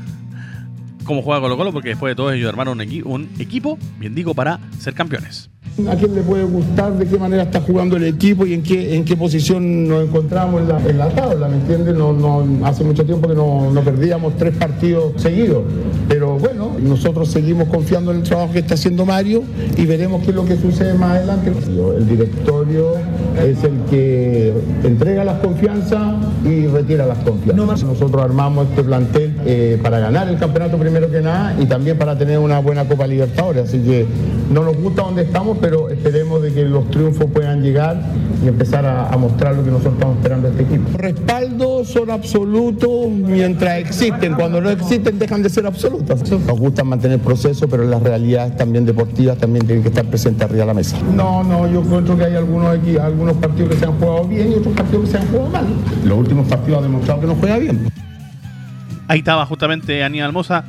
cómo 1.06 1.22
juega 1.22 1.40
Colo 1.42 1.56
Colo, 1.58 1.72
porque 1.72 1.90
después 1.90 2.12
de 2.12 2.16
todo 2.16 2.32
ellos 2.32 2.50
armaron 2.50 2.80
un, 2.80 2.86
equi- 2.86 3.04
un 3.06 3.30
equipo, 3.40 3.78
bien 4.00 4.14
digo, 4.16 4.34
para 4.34 4.60
ser 4.80 4.94
campeones. 4.94 5.50
¿A 5.90 5.96
quién 5.98 6.16
le 6.16 6.22
puede 6.22 6.46
gustar 6.46 6.94
de 6.98 7.06
qué 7.06 7.18
manera 7.18 7.44
está 7.44 7.60
jugando 7.60 7.98
el 7.98 8.06
equipo 8.06 8.46
y 8.46 8.54
en 8.54 8.64
qué, 8.64 8.96
en 8.96 9.04
qué 9.04 9.18
posición 9.18 9.88
nos 9.90 10.06
encontramos 10.08 10.62
en 10.62 10.70
la, 10.70 10.80
en 10.90 10.98
la 10.98 11.10
tabla? 11.10 11.50
¿Me 11.50 11.58
entiendes? 11.58 11.94
No, 11.96 12.14
no, 12.14 12.66
hace 12.66 12.86
mucho 12.86 13.06
tiempo 13.06 13.28
que 13.28 13.36
no, 13.36 13.72
no 13.72 13.82
perdíamos 13.82 14.38
tres 14.38 14.56
partidos 14.56 15.22
seguidos. 15.22 15.64
Pero 16.08 16.38
bueno, 16.40 16.78
nosotros 16.82 17.30
seguimos 17.30 17.68
confiando 17.68 18.12
en 18.12 18.18
el 18.20 18.24
trabajo 18.24 18.54
que 18.54 18.60
está 18.60 18.76
haciendo 18.76 19.06
Mario 19.06 19.44
y 19.76 19.86
veremos 19.86 20.24
qué 20.24 20.30
es 20.30 20.36
lo 20.36 20.46
que 20.46 20.56
sucede 20.56 20.94
más 20.94 21.18
adelante. 21.18 21.52
El 21.98 22.08
directorio 22.08 22.94
es 23.44 23.63
el 23.63 23.77
que 23.89 24.54
entrega 24.84 25.24
las 25.24 25.39
confianzas 25.39 26.15
y 26.44 26.68
retira 26.68 27.06
las 27.06 27.18
confianzas. 27.20 27.84
Nosotros 27.84 28.24
armamos 28.24 28.68
este 28.70 28.84
plantel 28.84 29.36
eh, 29.46 29.80
para 29.82 30.00
ganar 30.00 30.27
el 30.30 30.38
campeonato 30.38 30.77
primero 30.77 31.10
que 31.10 31.22
nada 31.22 31.56
y 31.60 31.65
también 31.65 31.98
para 31.98 32.18
tener 32.18 32.39
una 32.39 32.60
buena 32.60 32.86
Copa 32.86 33.08
Libertadores. 33.08 33.70
Así 33.70 33.80
que 33.80 34.05
no 34.51 34.64
nos 34.64 34.77
gusta 34.77 35.03
donde 35.03 35.24
estamos, 35.24 35.57
pero 35.60 35.90
esperemos 35.90 36.42
de 36.42 36.53
que 36.53 36.64
los 36.66 36.90
triunfos 36.90 37.25
puedan 37.31 37.62
llegar 37.62 38.01
y 38.44 38.48
empezar 38.48 38.86
a, 38.86 39.10
a 39.10 39.18
mostrar 39.18 39.55
lo 39.55 39.64
que 39.64 39.72
nosotros 39.72 39.94
estamos 39.96 40.18
esperando 40.18 40.50
de 40.50 40.53
este 40.53 40.64
equipo. 40.64 40.90
Los 40.92 41.01
respaldos 41.01 41.75
son 41.86 42.10
absolutos 42.12 43.10
mientras 43.10 43.78
existen. 43.80 44.34
Cuando 44.34 44.60
no 44.62 44.70
existen 44.70 45.18
dejan 45.20 45.42
de 45.44 45.50
ser 45.50 45.66
absolutas. 45.66 46.30
Nos 46.32 46.60
gusta 46.60 46.84
mantener 46.84 47.20
proceso, 47.20 47.68
pero 47.68 47.84
las 47.86 48.02
realidades 48.02 48.56
también 48.58 48.86
deportivas 48.86 49.38
también 49.38 49.66
tienen 49.66 49.84
que 49.84 49.90
estar 49.90 50.06
presentes 50.06 50.42
arriba 50.44 50.62
de 50.62 50.68
la 50.68 50.74
mesa. 50.74 50.98
No, 51.14 51.44
no, 51.44 51.72
yo 51.72 51.82
encuentro 51.82 52.18
que 52.18 52.26
hay 52.26 52.36
algunos, 52.36 52.76
equi- 52.78 53.00
algunos 53.00 53.38
partidos 53.38 53.70
que 53.72 53.78
se 53.78 53.86
han 53.86 53.94
jugado 54.00 54.28
bien 54.28 54.52
y 54.52 54.56
otros 54.56 54.74
partidos 54.76 55.06
que 55.06 55.12
se 55.12 55.18
han 55.18 55.28
jugado 55.28 55.50
mal. 55.50 55.66
Los 56.06 56.18
últimos 56.18 56.48
partidos 56.48 56.78
han 56.80 56.84
demostrado 56.92 57.22
que 57.22 57.28
no 57.28 57.36
juega 57.36 57.58
bien. 57.58 57.88
Ahí 59.08 59.20
estaba 59.20 59.46
justamente 59.46 60.04
Aníbal 60.04 60.34
Moza 60.34 60.66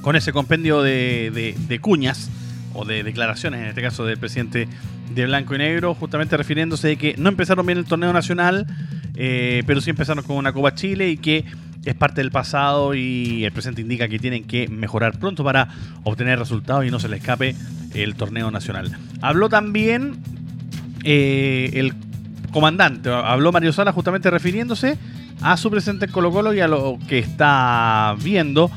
con 0.00 0.16
ese 0.16 0.32
compendio 0.32 0.82
de, 0.82 1.30
de- 1.34 1.54
de 1.68 1.78
cuñas 1.80 2.30
o 2.74 2.84
de 2.84 3.02
declaraciones, 3.02 3.60
en 3.60 3.66
este 3.68 3.82
caso 3.82 4.04
del 4.06 4.16
presidente 4.18 4.66
de 5.14 5.26
Blanco 5.26 5.54
y 5.54 5.58
Negro, 5.58 5.94
justamente 5.94 6.36
refiriéndose 6.38 6.88
de 6.88 6.96
que 6.96 7.14
no 7.18 7.28
empezaron 7.28 7.66
bien 7.66 7.78
el 7.78 7.84
torneo 7.84 8.12
nacional, 8.14 8.66
eh, 9.14 9.62
pero 9.66 9.80
sí 9.80 9.90
empezaron 9.90 10.24
con 10.24 10.36
una 10.36 10.52
Copa 10.52 10.74
Chile 10.74 11.10
y 11.10 11.16
que 11.16 11.44
es 11.84 11.94
parte 11.94 12.20
del 12.20 12.30
pasado 12.30 12.94
y 12.94 13.44
el 13.44 13.52
presente 13.52 13.80
indica 13.80 14.08
que 14.08 14.18
tienen 14.18 14.44
que 14.44 14.68
mejorar 14.68 15.18
pronto 15.18 15.42
para 15.42 15.68
obtener 16.04 16.38
resultados 16.38 16.86
y 16.86 16.90
no 16.90 17.00
se 17.00 17.08
le 17.08 17.16
escape 17.16 17.56
el 17.94 18.14
torneo 18.14 18.50
nacional. 18.50 18.96
Habló 19.20 19.48
también 19.48 20.16
eh, 21.02 21.70
el 21.74 21.94
comandante, 22.52 23.10
habló 23.10 23.50
Mario 23.50 23.72
Sala 23.72 23.92
justamente 23.92 24.30
refiriéndose 24.30 24.96
a 25.40 25.56
su 25.56 25.70
presente 25.70 26.06
en 26.06 26.12
Colo 26.12 26.30
Colo 26.30 26.54
y 26.54 26.60
a 26.60 26.68
lo 26.68 26.98
que 27.08 27.18
está 27.18 28.14
viendo. 28.22 28.70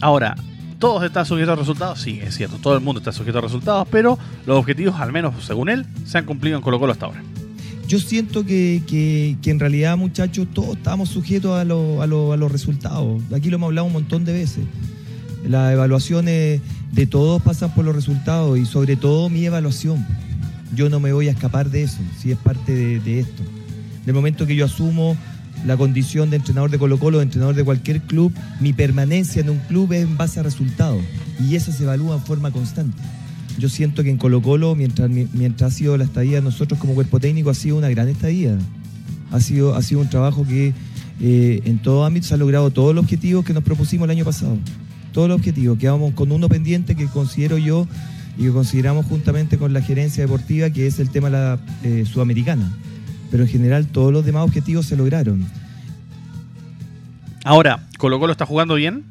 Ahora, 0.00 0.36
¿todos 0.78 1.02
están 1.02 1.26
sujetos 1.26 1.52
a 1.52 1.56
resultados? 1.56 2.00
Sí, 2.00 2.20
es 2.22 2.36
cierto, 2.36 2.58
todo 2.58 2.74
el 2.74 2.80
mundo 2.80 3.00
está 3.00 3.10
sujeto 3.10 3.38
a 3.38 3.40
resultados, 3.40 3.88
pero 3.90 4.18
los 4.46 4.58
objetivos, 4.58 5.00
al 5.00 5.10
menos 5.10 5.44
según 5.44 5.68
él, 5.68 5.86
se 6.04 6.18
han 6.18 6.26
cumplido 6.26 6.56
en 6.56 6.62
Colo 6.62 6.78
Colo 6.78 6.92
hasta 6.92 7.06
ahora. 7.06 7.22
Yo 7.88 8.00
siento 8.00 8.44
que, 8.44 8.82
que- 8.86 9.36
en 9.50 9.60
realidad, 9.60 9.96
muchachos, 9.96 10.48
todos 10.52 10.76
estamos 10.76 11.08
sujetos 11.08 11.52
a, 11.58 11.64
lo- 11.64 12.02
a 12.02 12.06
lo- 12.06 12.32
a 12.32 12.36
los 12.36 12.50
resultados. 12.50 13.22
Aquí 13.34 13.48
lo 13.48 13.56
hemos 13.56 13.68
hablado 13.68 13.86
un 13.86 13.92
montón 13.92 14.24
de 14.24 14.32
veces. 14.32 14.64
Las 15.48 15.72
evaluaciones 15.72 16.60
de 16.92 17.06
todos 17.06 17.40
pasan 17.42 17.72
por 17.74 17.84
los 17.84 17.94
resultados 17.94 18.58
y 18.58 18.66
sobre 18.66 18.96
todo 18.96 19.28
mi 19.28 19.44
evaluación. 19.44 20.04
Yo 20.74 20.90
no 20.90 20.98
me 20.98 21.12
voy 21.12 21.28
a 21.28 21.30
escapar 21.30 21.70
de 21.70 21.84
eso, 21.84 21.98
si 22.20 22.32
es 22.32 22.38
parte 22.38 22.74
de, 22.74 22.98
de 23.00 23.20
esto. 23.20 23.42
Del 24.04 24.14
momento 24.14 24.46
que 24.46 24.56
yo 24.56 24.64
asumo 24.64 25.16
la 25.64 25.76
condición 25.76 26.28
de 26.30 26.36
entrenador 26.36 26.70
de 26.70 26.78
Colo 26.78 26.98
Colo, 26.98 27.18
de 27.18 27.24
entrenador 27.24 27.54
de 27.54 27.64
cualquier 27.64 28.00
club, 28.02 28.32
mi 28.60 28.72
permanencia 28.72 29.40
en 29.42 29.50
un 29.50 29.58
club 29.68 29.92
es 29.92 30.02
en 30.02 30.16
base 30.16 30.40
a 30.40 30.42
resultados 30.42 31.02
y 31.40 31.54
eso 31.54 31.70
se 31.70 31.84
evalúa 31.84 32.16
en 32.16 32.22
forma 32.22 32.50
constante. 32.50 33.00
Yo 33.58 33.68
siento 33.68 34.02
que 34.02 34.10
en 34.10 34.18
Colo 34.18 34.42
Colo, 34.42 34.74
mientras, 34.74 35.10
ha 35.62 35.70
sido 35.74 35.96
la 35.96 36.04
estadía 36.04 36.40
nosotros 36.40 36.78
como 36.78 36.94
cuerpo 36.94 37.20
técnico, 37.20 37.50
ha 37.50 37.54
sido 37.54 37.78
una 37.78 37.88
gran 37.88 38.08
estadía. 38.08 38.58
Ha 39.32 39.40
sido, 39.40 39.74
ha 39.74 39.82
sido 39.82 40.00
un 40.00 40.08
trabajo 40.08 40.46
que 40.46 40.74
eh, 41.20 41.62
en 41.64 41.78
todo 41.78 42.04
ámbito 42.04 42.26
se 42.26 42.34
ha 42.34 42.36
logrado 42.36 42.70
todos 42.70 42.94
los 42.94 43.04
objetivos 43.04 43.44
que 43.44 43.54
nos 43.54 43.64
propusimos 43.64 44.04
el 44.04 44.10
año 44.10 44.24
pasado. 44.24 44.58
Todos 45.12 45.28
los 45.28 45.38
objetivos. 45.38 45.78
Quedamos 45.78 46.12
con 46.12 46.32
uno 46.32 46.48
pendiente 46.48 46.94
que 46.94 47.06
considero 47.06 47.56
yo 47.56 47.88
y 48.36 48.42
que 48.42 48.50
consideramos 48.50 49.06
juntamente 49.06 49.56
con 49.56 49.72
la 49.72 49.80
gerencia 49.80 50.22
deportiva, 50.22 50.68
que 50.68 50.86
es 50.86 50.98
el 50.98 51.08
tema 51.08 51.30
la 51.30 51.58
eh, 51.82 52.04
sudamericana. 52.04 52.70
Pero 53.30 53.44
en 53.44 53.48
general 53.48 53.86
todos 53.86 54.12
los 54.12 54.24
demás 54.24 54.44
objetivos 54.44 54.84
se 54.86 54.96
lograron. 54.96 55.46
Ahora, 57.44 57.86
¿Colo 57.96 58.18
Colo 58.18 58.32
está 58.32 58.44
jugando 58.44 58.74
bien? 58.74 59.04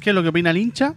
¿Qué 0.00 0.10
es 0.10 0.14
lo 0.14 0.22
que 0.22 0.30
opina 0.30 0.50
el 0.50 0.56
hincha? 0.56 0.94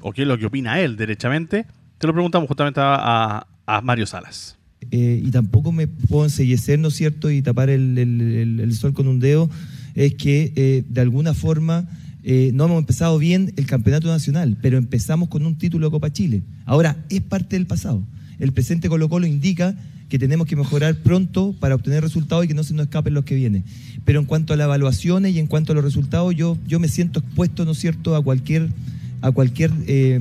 ¿O 0.00 0.12
qué 0.12 0.22
es 0.22 0.28
lo 0.28 0.38
que 0.38 0.46
opina 0.46 0.80
él, 0.80 0.96
derechamente? 0.96 1.66
Te 1.98 2.06
lo 2.06 2.12
preguntamos 2.12 2.48
justamente 2.48 2.80
a, 2.82 3.46
a- 3.66 3.80
Mario 3.82 4.06
Salas. 4.06 4.56
eh, 4.92 5.20
y 5.24 5.30
tampoco 5.30 5.72
me 5.72 5.86
puedo 5.88 6.24
ensellecer, 6.24 6.78
¿no 6.78 6.88
es 6.88 6.94
cierto?, 6.94 7.30
y 7.30 7.42
tapar 7.42 7.68
el- 7.68 7.98
el 7.98 8.74
sol 8.74 8.94
con 8.94 9.08
un 9.08 9.18
dedo, 9.20 9.50
es 9.94 10.14
que 10.14 10.52
eh, 10.56 10.84
de 10.88 11.00
alguna 11.00 11.34
forma 11.34 11.88
eh, 12.22 12.50
no 12.54 12.64
hemos 12.66 12.78
empezado 12.78 13.18
bien 13.18 13.52
el 13.56 13.66
campeonato 13.66 14.06
nacional, 14.08 14.56
pero 14.62 14.78
empezamos 14.78 15.28
con 15.28 15.44
un 15.46 15.56
título 15.56 15.86
de 15.86 15.90
Copa 15.90 16.12
Chile. 16.12 16.42
Ahora, 16.66 16.96
es 17.10 17.20
parte 17.22 17.56
del 17.56 17.66
pasado. 17.66 18.02
El 18.38 18.52
presente 18.52 18.88
Colo 18.88 19.08
Colo 19.08 19.26
indica 19.26 19.74
que 20.08 20.18
tenemos 20.18 20.46
que 20.46 20.54
mejorar 20.56 20.94
pronto 20.96 21.54
para 21.58 21.74
obtener 21.74 22.02
resultados 22.02 22.44
y 22.44 22.48
que 22.48 22.54
no 22.54 22.62
se 22.64 22.74
nos 22.74 22.84
escapen 22.84 23.14
los 23.14 23.24
que 23.24 23.34
vienen. 23.34 23.64
Pero 24.04 24.20
en 24.20 24.26
cuanto 24.26 24.52
a 24.52 24.56
las 24.56 24.66
evaluaciones 24.66 25.34
y 25.34 25.38
en 25.38 25.46
cuanto 25.48 25.72
a 25.72 25.74
los 25.74 25.84
resultados, 25.84 26.34
yo, 26.34 26.56
yo 26.66 26.78
me 26.80 26.88
siento 26.88 27.20
expuesto, 27.20 27.64
¿no 27.64 27.72
es 27.72 27.78
cierto?, 27.78 28.14
a 28.14 28.22
cualquier, 28.22 28.68
a 29.20 29.30
cualquier 29.32 29.70
eh, 29.86 30.18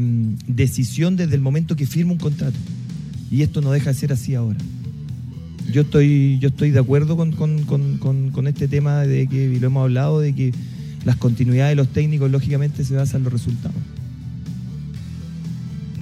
decisión 0.48 1.16
desde 1.16 1.36
el 1.36 1.42
momento 1.42 1.76
que 1.76 1.86
firmo 1.86 2.14
un 2.14 2.20
contrato. 2.20 2.58
Y 3.30 3.42
esto 3.42 3.62
no 3.62 3.72
deja 3.72 3.92
de 3.92 3.94
ser 3.96 4.12
así 4.14 4.36
ahora. 4.36 4.58
Yo 5.72 5.82
estoy, 5.82 6.40
yo 6.40 6.48
estoy 6.50 6.72
de 6.72 6.80
acuerdo 6.80 7.18
con, 7.18 7.34
con- 7.34 7.64
con- 7.66 7.98
con- 8.32 8.48
este 8.48 8.68
tema 8.70 9.02
de 9.02 9.28
que, 9.28 9.44
y 9.54 9.60
lo 9.60 9.68
hemos 9.68 9.84
hablado, 9.84 10.20
de 10.22 10.34
que 10.34 10.54
las 11.04 11.18
continuidades 11.18 11.72
de 11.72 11.76
los 11.76 11.90
técnicos 11.90 12.32
lógicamente 12.32 12.84
se 12.86 12.96
basan 12.96 13.18
en 13.20 13.24
los 13.26 13.34
resultados. 13.34 13.76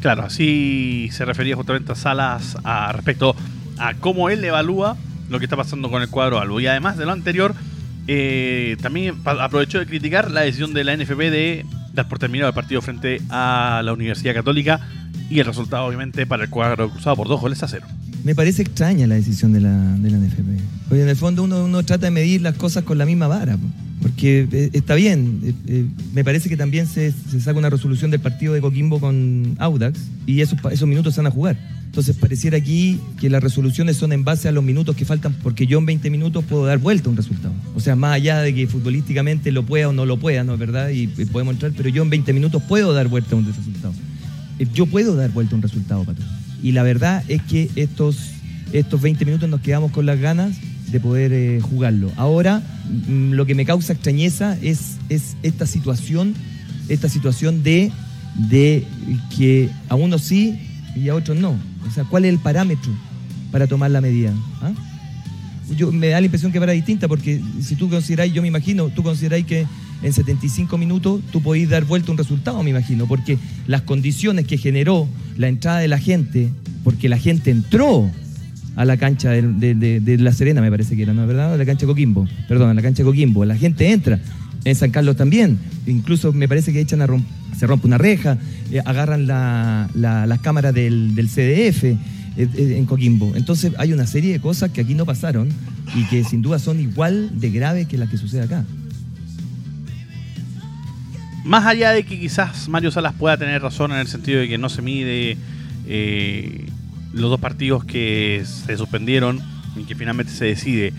Claro, 0.02 0.24
así 0.24 1.10
se 1.12 1.26
refería 1.26 1.56
justamente 1.56 1.92
a 1.92 1.96
Salas 1.96 2.58
a, 2.64 2.92
respecto 2.92 3.36
a 3.78 3.96
cómo 3.96 4.30
él 4.30 4.44
evalúa 4.44 4.98
lo 5.30 5.40
que 5.40 5.46
está 5.46 5.58
pasando 5.58 5.90
con 5.90 6.02
el 6.04 6.10
cuadro 6.10 6.40
Albo. 6.40 6.60
Y 6.60 6.68
además 6.68 6.98
de 6.98 7.06
lo 7.06 7.12
anterior, 7.12 7.56
eh, 8.08 8.78
también 8.82 9.16
aprovechó 9.26 9.80
de 9.80 9.88
criticar 9.88 10.30
la 10.30 10.42
decisión 10.42 10.74
de 10.76 10.84
la 10.84 10.96
NFP 10.96 11.18
de 11.32 11.66
dar 11.96 12.08
por 12.08 12.20
terminado 12.20 12.50
el 12.50 12.56
partido 12.56 12.82
frente 12.82 13.22
a 13.30 13.82
la 13.84 13.94
Universidad 13.94 14.34
Católica 14.34 14.82
y 15.30 15.40
el 15.40 15.46
resultado 15.46 15.86
obviamente 15.86 16.28
para 16.28 16.44
el 16.44 16.50
cuadro 16.50 16.90
cruzado 16.90 17.16
por 17.16 17.28
dos 17.28 17.42
goles 17.42 17.64
a 17.64 17.68
cero. 17.68 17.88
Me 18.24 18.36
parece 18.36 18.62
extraña 18.62 19.08
la 19.08 19.16
decisión 19.16 19.54
de 19.54 19.62
la, 19.62 19.72
de 19.72 20.10
la 20.10 20.18
NFP. 20.18 20.88
Porque 20.88 21.04
en 21.04 21.10
el 21.10 21.16
fondo 21.16 21.44
uno, 21.44 21.64
uno 21.64 21.84
trata 21.84 22.08
de 22.08 22.12
medir 22.12 22.42
las 22.42 22.56
cosas 22.56 22.84
con 22.84 22.98
la 22.98 23.06
misma 23.06 23.28
vara. 23.28 23.58
Porque 24.16 24.48
eh, 24.50 24.70
está 24.72 24.96
bien, 24.96 25.42
eh, 25.44 25.54
eh, 25.68 25.86
me 26.14 26.24
parece 26.24 26.48
que 26.48 26.56
también 26.56 26.88
se, 26.88 27.12
saca 27.12 27.60
una 27.60 27.70
resolución 27.70 28.12
del 28.12 28.22
partido 28.22 28.54
de 28.54 28.62
Coquimbo 28.62 29.02
con 29.02 29.56
Audax 29.60 30.00
y 30.26 30.40
esos, 30.40 30.58
esos 30.72 30.88
minutos 30.88 31.16
se 31.16 31.20
van 31.20 31.28
a 31.28 31.32
jugar. 31.32 31.58
Entonces 31.88 32.16
pareciera 32.16 32.58
aquí 32.58 32.98
que 33.20 33.30
las 33.30 33.44
resoluciones 33.44 33.98
son 33.98 34.14
en 34.14 34.24
base 34.24 34.48
a 34.48 34.54
los 34.54 34.64
minutos 34.64 34.96
que 34.96 35.04
faltan, 35.04 35.34
porque 35.44 35.68
yo 35.68 35.80
en 35.80 35.86
20 35.86 36.10
minutos 36.10 36.46
puedo 36.46 36.66
dar 36.66 36.78
vuelta 36.78 37.10
a 37.10 37.12
un 37.12 37.18
resultado. 37.18 37.54
O 37.76 37.82
sea, 37.82 37.98
más 37.98 38.14
allá 38.14 38.40
de 38.40 38.56
que 38.56 38.68
futbolísticamente 38.68 39.52
lo 39.52 39.66
pueda 39.66 39.90
o 39.90 39.94
no 39.94 40.06
lo 40.06 40.16
pueda, 40.16 40.46
¿no 40.46 40.54
es 40.54 40.60
verdad? 40.60 40.92
Y, 40.92 41.10
y 41.18 41.26
podemos 41.26 41.56
entrar, 41.56 41.74
pero 41.76 41.90
yo 41.90 42.02
en 42.02 42.10
20 42.10 42.32
minutos 42.32 42.64
puedo 42.64 42.94
dar 42.94 43.10
vuelta 43.10 43.36
a 43.36 43.38
un 43.38 43.46
resultado. 43.46 43.94
Yo 44.74 44.86
puedo 44.86 45.18
dar 45.18 45.32
vuelta 45.32 45.56
a 45.56 45.58
un 45.58 45.62
resultado, 45.62 46.06
Pato. 46.06 46.24
Y 46.64 46.72
la 46.72 46.84
verdad 46.84 47.22
es 47.28 47.42
que 47.42 47.70
estos, 47.76 48.18
estos 48.72 49.02
20 49.02 49.26
minutos 49.26 49.50
nos 49.50 49.60
quedamos 49.60 49.92
con 49.92 50.06
las 50.06 50.22
ganas 50.22 50.56
de 50.96 51.02
poder 51.02 51.34
eh, 51.34 51.60
jugarlo. 51.60 52.10
Ahora, 52.16 52.64
mm, 53.10 53.34
lo 53.34 53.46
que 53.46 53.54
me 53.54 53.66
causa 53.66 53.92
extrañeza 53.92 54.58
es, 54.62 54.96
es 55.10 55.36
esta 55.44 55.66
situación, 55.66 56.34
esta 56.88 57.10
situación 57.10 57.64
de, 57.64 57.92
de 58.48 58.86
que 59.36 59.70
a 59.90 59.96
unos 59.96 60.22
sí 60.22 60.58
y 60.96 61.10
a 61.10 61.16
otros 61.16 61.38
no. 61.38 61.60
O 61.86 61.92
sea, 61.94 62.06
¿cuál 62.06 62.24
es 62.24 62.30
el 62.30 62.40
parámetro 62.40 62.94
para 63.52 63.68
tomar 63.68 63.92
la 63.92 64.00
medida? 64.00 64.32
¿Ah? 64.62 64.72
Yo, 65.76 65.92
me 65.92 66.08
da 66.08 66.22
la 66.22 66.28
impresión 66.28 66.54
que 66.54 66.60
era 66.60 66.72
distinta, 66.72 67.10
porque 67.10 67.42
si 67.62 67.76
tú 67.76 67.90
consideráis, 67.90 68.32
yo 68.32 68.42
me 68.42 68.48
imagino, 68.48 68.88
tú 68.88 69.04
consideráis 69.04 69.46
que 69.46 69.68
en 70.02 70.14
75 70.14 70.78
minutos 70.78 71.20
tú 71.30 71.42
podéis 71.42 71.68
dar 71.68 71.84
vuelta 71.84 72.14
un 72.14 72.18
resultado, 72.18 72.64
me 72.64 72.70
imagino, 72.70 73.06
porque 73.06 73.38
las 73.68 73.82
condiciones 73.82 74.48
que 74.48 74.58
generó 74.58 75.10
la 75.36 75.50
entrada 75.50 75.80
de 75.80 75.90
la 75.90 76.00
gente, 76.00 76.52
porque 76.86 77.10
la 77.10 77.18
gente 77.18 77.52
entró 77.52 78.10
a 78.76 78.86
la 78.86 78.98
cancha 78.98 79.32
de, 79.32 80.18
La 80.20 80.32
Serena, 80.34 80.62
me 80.62 80.70
parece 80.70 80.96
que 80.96 81.04
era, 81.04 81.14
¿no 81.14 81.26
verdad? 81.28 81.54
A 81.54 81.58
la 81.58 81.66
cancha 81.66 81.82
de 81.86 81.92
Coquimbo, 81.92 82.28
perdón, 82.48 82.70
a 82.70 82.74
la 82.74 82.82
cancha 82.82 83.04
de 83.04 83.10
Coquimbo, 83.10 83.46
la 83.46 83.56
gente 83.56 83.92
entra, 83.92 84.20
en 84.64 84.76
San 84.76 84.92
Carlos 84.92 85.16
también, 85.16 85.58
incluso 85.88 86.34
me 86.34 86.48
parece 86.48 86.74
que 86.74 86.80
echan 86.82 87.02
a 87.02 87.08
se 87.58 87.68
rompe 87.68 87.88
una 87.88 87.98
reja, 87.98 88.38
eh, 88.72 88.82
agarran 88.84 89.28
la- 89.28 89.90
la- 89.94 90.26
las 90.26 90.40
cámaras 90.40 90.74
del, 90.74 91.14
CDF 91.30 91.84
eh, 91.86 91.98
eh, 92.38 92.76
en 92.78 92.86
Coquimbo. 92.86 93.34
Entonces 93.36 93.72
hay 93.78 93.94
una 93.94 94.08
serie 94.08 94.34
de 94.34 94.40
cosas 94.42 94.72
que 94.72 94.82
aquí 94.82 94.94
no 94.94 95.06
pasaron 95.06 95.48
y 95.96 96.04
que 96.08 96.24
sin 96.26 96.42
duda 96.42 96.60
son 96.60 96.80
igual 96.82 97.30
de 97.40 97.50
graves 97.52 97.88
que 97.88 97.98
las 97.98 98.10
que 98.10 98.18
sucede 98.18 98.42
acá. 98.42 98.66
Más 101.46 101.66
allá 101.66 101.92
de 101.92 102.04
que 102.04 102.20
quizás 102.20 102.68
Mario 102.68 102.90
Salas 102.92 103.14
pueda 103.14 103.38
tener 103.38 103.62
razón 103.62 103.92
en 103.92 104.00
el 104.00 104.08
sentido 104.08 104.40
de 104.40 104.50
que 104.50 104.58
no 104.58 104.68
se 104.68 104.82
mide 104.82 105.38
los 107.16 107.30
dos 107.30 107.40
partidos 107.40 107.84
que 107.86 108.44
se 108.46 108.78
suspendieron 108.78 109.42
y 109.76 109.84
que 109.84 109.96
finalmente 109.96 110.32
se 110.32 110.46
decide 110.46 110.94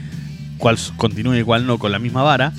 cuál 0.58 0.78
continúa 0.96 1.38
y 1.38 1.42
cuál 1.42 1.66
no 1.66 1.78
con 1.78 1.92
la 1.92 1.98
misma 1.98 2.22
vara, 2.22 2.52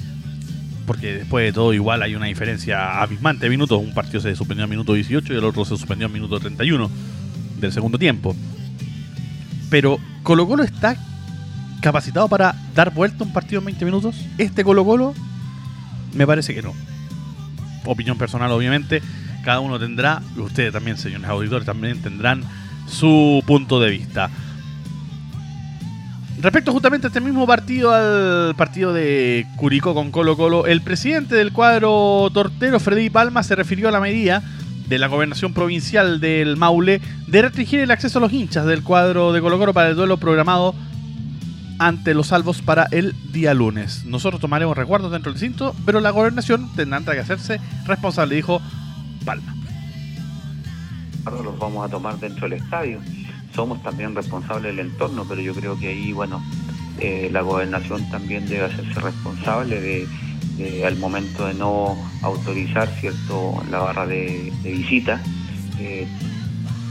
porque 0.86 1.14
después 1.14 1.46
de 1.46 1.54
todo 1.54 1.74
igual 1.74 2.02
hay 2.04 2.16
una 2.16 2.28
diferencia 2.28 3.02
abismante 3.02 3.46
de 3.46 3.50
minutos, 3.50 3.82
un 3.82 3.94
partido 3.94 4.22
se 4.22 4.36
suspendió 4.36 4.64
al 4.64 4.70
minuto 4.70 4.94
18 4.94 5.34
y 5.34 5.38
el 5.38 5.44
otro 5.44 5.66
se 5.66 5.72
suspendió 5.72 6.08
al 6.08 6.14
minuto 6.14 6.40
31 6.40 6.90
del 7.60 7.74
segundo 7.74 7.98
tiempo. 7.98 8.36
Pero 9.70 10.00
Colo 10.24 10.48
Colo 10.48 10.64
está 10.64 10.96
capacitado 11.82 12.28
para 12.28 12.56
dar 12.74 12.94
vuelta 12.94 13.24
un 13.24 13.34
partido 13.34 13.60
en 13.60 13.66
20 13.66 13.86
minutos. 13.86 14.16
Este 14.38 14.64
Colo 14.64 14.86
Colo 14.86 15.14
me 16.14 16.26
parece 16.26 16.54
que 16.54 16.62
no 16.62 16.74
opinión 17.92 18.18
personal, 18.18 18.52
obviamente. 18.52 19.02
Cada 19.44 19.60
uno 19.60 19.80
tendrá, 19.80 20.22
ustedes 20.38 20.74
también, 20.74 20.98
señores 20.98 21.28
auditores, 21.28 21.66
también 21.66 22.02
tendrán 22.02 22.44
su 22.88 23.44
punto 23.46 23.80
de 23.80 23.90
vista. 23.92 24.30
Respecto 26.40 26.72
justamente 26.72 27.08
a 27.08 27.10
este 27.10 27.20
mismo 27.20 27.48
partido, 27.48 27.92
al 27.92 28.54
partido 28.56 28.94
de 28.94 29.48
Curicó 29.56 29.96
con 29.96 30.12
Colo 30.12 30.38
Colo, 30.38 30.68
el 30.68 30.82
presidente 30.82 31.36
del 31.36 31.52
cuadro 31.52 32.30
tortero, 32.32 32.80
Freddy 32.80 33.10
Palma, 33.10 33.42
se 33.42 33.56
refirió 33.56 33.90
a 33.90 33.92
la 33.92 34.00
medida 34.00 34.44
de 34.88 35.00
la 35.00 35.08
gobernación 35.08 35.54
provincial 35.54 36.20
del 36.20 36.56
Maule 36.56 37.02
de 37.26 37.42
restringir 37.42 37.80
el 37.80 37.92
acceso 37.92 38.20
a 38.20 38.22
los 38.22 38.32
hinchas 38.32 38.66
del 38.66 38.84
cuadro 38.84 39.34
de 39.34 39.42
Colo 39.42 39.58
Colo 39.58 39.74
para 39.74 39.90
el 39.90 39.96
duelo 39.96 40.18
programado 40.18 40.76
ante 41.80 42.14
los 42.14 42.28
salvos 42.28 42.62
para 42.62 42.88
el 42.92 43.16
día 43.32 43.56
lunes. 43.56 44.06
Nosotros 44.06 44.40
tomaremos 44.40 44.78
recuerdos 44.78 45.12
dentro 45.12 45.32
del 45.32 45.40
cinto, 45.40 45.76
pero 45.86 46.00
la 46.00 46.12
gobernación 46.12 46.70
tendrá 46.76 47.02
que 47.02 47.20
hacerse 47.20 47.60
responsable, 47.86 48.36
dijo 48.36 48.62
Palma. 49.26 49.57
Los 51.32 51.58
vamos 51.60 51.86
a 51.86 51.90
tomar 51.90 52.20
dentro 52.20 52.48
del 52.48 52.60
estadio. 52.60 53.00
Somos 53.54 53.82
también 53.84 54.16
responsables 54.16 54.76
del 54.76 54.88
entorno, 54.88 55.26
pero 55.28 55.42
yo 55.42 55.54
creo 55.54 55.78
que 55.80 55.88
ahí, 55.90 56.12
bueno, 56.14 56.42
eh, 57.00 57.30
la 57.32 57.42
gobernación 57.42 58.10
también 58.10 58.48
debe 58.48 58.66
hacerse 58.66 59.00
responsable 59.00 59.82
de, 59.82 60.86
al 60.86 60.98
momento 60.98 61.46
de 61.46 61.54
no 61.54 61.96
autorizar 62.24 62.88
cierto 63.00 63.64
la 63.70 63.80
barra 63.80 64.08
de, 64.08 64.52
de 64.64 64.72
visita. 64.72 65.22
Eh, 65.80 66.08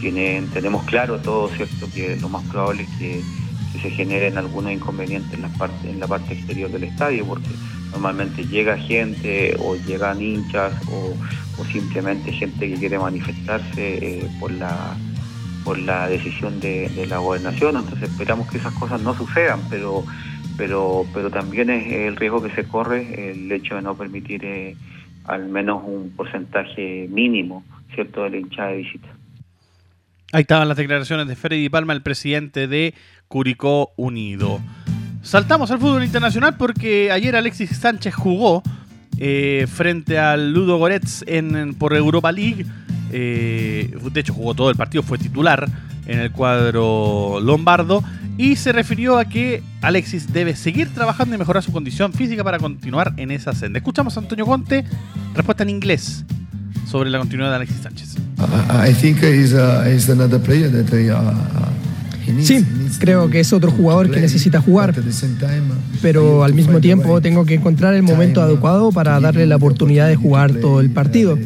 tienen, 0.01 0.49
tenemos 0.49 0.85
claro 0.85 1.19
todo, 1.19 1.49
cierto, 1.49 1.89
que 1.93 2.17
lo 2.17 2.29
más 2.29 2.45
probable 2.45 2.83
es 2.83 2.89
que, 2.99 3.23
que 3.73 3.81
se 3.81 3.91
generen 3.91 4.39
algunos 4.39 4.73
inconvenientes 4.73 5.33
en 5.33 5.43
la 5.43 5.49
parte 5.49 5.91
en 5.91 6.01
la 6.01 6.07
parte 6.07 6.35
exterior 6.35 6.71
del 6.71 6.85
estadio, 6.85 7.25
porque 7.25 7.49
normalmente 7.91 8.47
llega 8.47 8.77
gente 8.77 9.57
o 9.59 9.75
llegan 9.77 10.21
hinchas 10.23 10.73
o, 10.91 11.15
o 11.59 11.65
simplemente 11.65 12.33
gente 12.33 12.69
que 12.69 12.75
quiere 12.75 12.99
manifestarse 12.99 13.99
eh, 13.99 14.29
por 14.39 14.51
la 14.53 14.97
por 15.65 15.79
la 15.81 16.09
decisión 16.09 16.61
de, 16.61 16.89
la 17.09 17.19
gobernación, 17.19 17.77
entonces 17.77 18.09
esperamos 18.09 18.49
que 18.49 18.59
esas 18.59 18.73
cosas 18.75 19.01
no 19.03 19.17
sucedan, 19.17 19.61
pero 19.69 20.05
pero 20.57 21.05
pero 21.13 21.29
también 21.29 21.71
es 21.71 21.93
el 21.93 22.15
riesgo 22.15 22.41
que 22.41 22.51
se 22.51 22.65
corre 22.65 23.33
el 23.33 23.51
hecho 23.51 23.75
de 23.75 23.83
no 23.83 23.97
permitir 23.97 24.45
eh, 24.45 24.77
al 25.25 25.49
menos 25.49 25.83
un 25.85 26.13
porcentaje 26.17 27.09
mínimo, 27.11 27.65
cierto, 27.95 28.23
de 28.23 28.31
la 28.31 28.67
de 28.69 28.77
visita. 28.77 29.09
Ahí 30.33 30.43
estaban 30.43 30.69
las 30.69 30.77
declaraciones 30.77 31.27
de 31.27 31.35
Freddy 31.35 31.69
Palma, 31.69 31.93
el 31.93 32.03
presidente 32.03 32.69
de 32.69 32.95
Curicó 33.27 33.93
Unido. 33.97 34.61
Saltamos 35.23 35.73
al 35.73 35.81
fútbol 35.81 36.05
internacional 36.05 36.57
porque 36.57 37.11
ayer 37.11 37.35
Alexis 37.35 37.71
Sánchez 37.77 38.15
jugó 38.15 38.63
eh, 39.19 39.67
frente 39.69 40.19
al 40.19 40.53
Ludo 40.53 40.79
Goretz 40.79 41.23
en, 41.27 41.75
por 41.75 41.95
Europa 41.95 42.33
League. 42.33 42.67
Eh, 43.13 43.97
de 44.13 44.21
hecho, 44.21 44.35
jugó 44.35 44.55
todo 44.55 44.71
el 44.71 44.77
partido, 44.77 45.03
fue 45.03 45.19
titular 45.19 45.69
en 46.07 46.21
el 46.21 46.33
cuadro 46.33 47.41
lombardo. 47.41 48.03
Y 48.39 48.57
se 48.57 48.73
refirió 48.73 49.19
a 49.19 49.25
que 49.25 49.63
Alexis 49.81 50.31
debe 50.33 50.55
seguir 50.57 50.93
trabajando 50.93 51.35
y 51.35 51.39
mejorar 51.39 51.63
su 51.63 51.73
condición 51.73 52.13
física 52.13 52.45
para 52.45 52.59
continuar 52.59 53.15
en 53.17 53.31
esa 53.31 53.55
senda. 53.55 53.79
Escuchamos 53.79 54.17
a 54.17 54.21
Antonio 54.21 54.45
Conte, 54.45 54.85
respuesta 55.35 55.63
en 55.63 55.71
inglés 55.71 56.25
sobre 56.87 57.09
la 57.09 57.19
continuidad 57.19 57.51
de 57.51 57.57
Alexis 57.57 57.81
Sánchez. 57.83 58.17
I 58.39 58.93
think 58.93 59.23
he's, 59.23 59.55
uh, 59.55 59.85
he's 59.87 60.11
another 60.11 60.39
player 60.39 60.71
that 60.71 60.93
I, 60.93 61.09
uh, 61.09 61.66
Sí, 62.43 62.65
creo 62.99 63.31
que 63.31 63.41
es 63.41 63.53
otro 63.53 63.71
jugador 63.71 64.11
que 64.11 64.21
necesita 64.21 64.61
jugar, 64.61 64.95
pero 66.03 66.45
al 66.45 66.55
mismo 66.55 66.81
tiempo 66.81 67.21
tengo 67.21 67.45
que 67.45 67.55
encontrar 67.55 67.95
el 67.95 68.03
momento 68.03 68.41
adecuado 68.41 68.93
para 68.93 69.19
darle 69.21 69.47
la 69.47 69.57
oportunidad 69.57 70.09
de 70.09 70.17
jugar 70.17 70.53
todo 70.53 70.81
el 70.81 70.91
partido. 70.91 71.39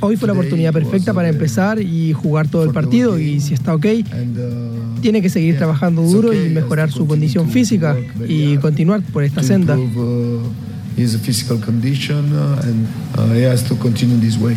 Hoy 0.00 0.16
fue 0.16 0.26
la 0.26 0.34
oportunidad 0.34 0.72
perfecta 0.72 1.14
para 1.14 1.28
empezar 1.28 1.80
y 1.80 2.12
jugar 2.12 2.48
todo 2.48 2.64
el 2.64 2.70
partido 2.70 3.18
y 3.18 3.40
si 3.40 3.54
está 3.54 3.74
ok, 3.74 3.86
tiene 5.00 5.22
que 5.22 5.30
seguir 5.30 5.56
trabajando 5.56 6.02
duro 6.02 6.32
y 6.34 6.50
mejorar 6.50 6.90
su 6.90 7.06
condición 7.06 7.48
física 7.48 7.96
y 8.28 8.56
continuar 8.58 9.00
por 9.02 9.24
esta 9.24 9.42
senda. 9.42 9.78
improve, 9.78 10.42
his 10.96 11.16
physical 11.16 11.58
condition 11.58 12.24
and 12.62 12.86
he 13.34 13.44
has 13.44 13.64
to 13.64 13.76
continue 13.76 14.18
this 14.18 14.36
way. 14.36 14.56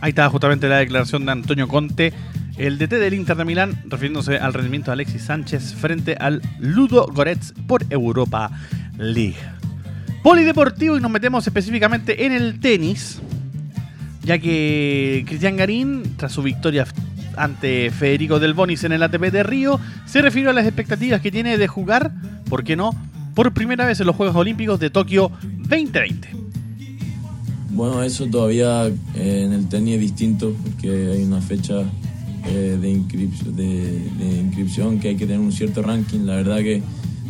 Ahí 0.00 0.10
estaba 0.10 0.28
justamente 0.28 0.68
la 0.68 0.78
declaración 0.78 1.24
de 1.24 1.32
Antonio 1.32 1.66
Conte, 1.66 2.12
el 2.56 2.78
DT 2.78 2.90
del 2.98 3.14
Inter 3.14 3.36
de 3.36 3.44
Milán, 3.44 3.82
refiriéndose 3.86 4.38
al 4.38 4.54
rendimiento 4.54 4.90
de 4.90 4.94
Alexis 4.94 5.22
Sánchez 5.22 5.74
frente 5.74 6.16
al 6.18 6.40
Ludo 6.58 7.06
Goretz 7.12 7.52
por 7.66 7.84
Europa 7.90 8.50
League. 8.98 9.36
Polideportivo 10.22 10.96
y 10.96 11.00
nos 11.00 11.10
metemos 11.10 11.46
específicamente 11.46 12.24
en 12.24 12.32
el 12.32 12.60
tenis, 12.60 13.20
ya 14.22 14.38
que 14.38 15.24
Cristian 15.26 15.56
Garín, 15.56 16.14
tras 16.16 16.32
su 16.32 16.42
victoria 16.42 16.86
ante 17.36 17.90
Federico 17.90 18.38
Del 18.38 18.54
Bonis 18.54 18.84
en 18.84 18.92
el 18.92 19.02
ATP 19.02 19.30
de 19.30 19.42
Río, 19.42 19.80
se 20.06 20.22
refirió 20.22 20.50
a 20.50 20.52
las 20.52 20.66
expectativas 20.66 21.20
que 21.20 21.30
tiene 21.30 21.58
de 21.58 21.68
jugar, 21.68 22.12
¿por 22.48 22.64
qué 22.64 22.76
no?, 22.76 22.92
por 23.34 23.52
primera 23.52 23.84
vez 23.84 23.98
en 24.00 24.06
los 24.06 24.16
Juegos 24.16 24.36
Olímpicos 24.36 24.78
de 24.78 24.90
Tokio 24.90 25.32
2020. 25.42 26.28
Bueno, 27.70 28.02
eso 28.04 28.26
todavía 28.26 28.86
eh, 28.86 29.42
en 29.44 29.52
el 29.52 29.68
tenis 29.68 29.96
es 29.96 30.00
distinto 30.00 30.54
porque 30.62 30.88
hay 31.12 31.24
una 31.24 31.40
fecha 31.40 31.82
eh, 32.46 32.78
de, 32.80 32.92
inscrip- 32.92 33.42
de- 33.54 34.08
de 34.18 34.40
inscripción 34.40 34.98
que 35.00 35.08
hay 35.08 35.16
que 35.16 35.26
tener 35.26 35.40
un 35.40 35.52
cierto 35.52 35.82
ranking. 35.82 36.20
La 36.20 36.36
verdad 36.36 36.58
que 36.58 36.82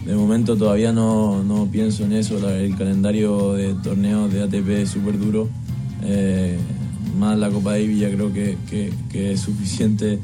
de 0.07 0.15
momento 0.15 0.57
todavía 0.57 0.93
no, 0.93 1.43
no 1.45 1.67
pienso 1.71 2.05
en 2.05 2.13
eso. 2.13 2.39
La- 2.41 2.57
el 2.59 2.77
calendario 2.77 3.55
de 3.55 3.75
torneos 3.75 4.33
de 4.33 4.43
ATP 4.43 4.83
es 4.83 4.91
súper 4.91 5.19
duro. 5.19 5.49
Eh, 6.03 6.57
más 7.19 7.39
la 7.39 7.49
Copa 7.51 7.73
Davis 7.73 7.99
ya 8.01 8.11
creo 8.11 8.33
que, 8.33 8.57
que- 8.69 8.93
que 9.11 9.33
es 9.33 9.41
suficiente 9.41 10.19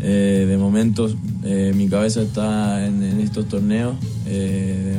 eh, 0.00 0.46
de 0.48 0.56
momentos. 0.56 1.16
Eh, 1.44 1.72
mi 1.76 1.88
cabeza 1.88 2.22
está 2.22 2.84
en, 2.86 3.02
en 3.02 3.20
estos 3.20 3.46
torneos. 3.48 3.94
Eh, 4.26 4.96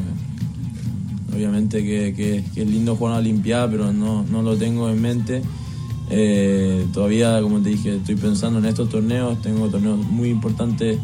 obviamente 1.35 1.83
que, 1.83 2.13
que- 2.13 2.61
es 2.61 2.67
lindo 2.67 2.95
jugar 2.95 3.13
una 3.13 3.19
Olimpiada, 3.19 3.69
pero 3.69 3.91
no, 3.91 4.23
no 4.23 4.41
lo 4.41 4.55
tengo 4.55 4.89
en 4.89 5.01
mente. 5.01 5.41
Eh, 6.15 6.85
todavía, 6.93 7.41
como 7.41 7.59
te 7.59 7.69
dije, 7.69 7.95
estoy 7.95 8.15
pensando 8.15 8.59
en 8.59 8.65
estos 8.65 8.87
torneos. 8.89 9.41
Tengo 9.41 9.67
torneos 9.69 9.97
muy 9.97 10.29
importantes 10.29 10.99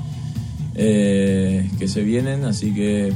eh, 0.75 1.67
que 1.79 1.87
se 1.87 2.03
vienen, 2.03 2.45
así 2.45 2.73
que 2.73 3.07
eh, 3.07 3.13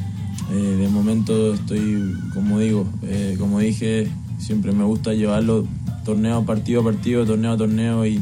de 0.53 0.87
momento 0.87 1.53
estoy, 1.53 2.15
como 2.33 2.59
digo, 2.59 2.89
eh, 3.03 3.35
como 3.37 3.59
dije, 3.59 4.07
siempre 4.39 4.71
me 4.71 4.83
gusta 4.83 5.13
llevarlo 5.13 5.67
torneo 6.03 6.43
partido 6.45 6.81
a 6.81 6.83
partido, 6.83 7.25
torneo 7.25 7.51
a 7.51 7.57
torneo 7.57 8.05
y, 8.07 8.21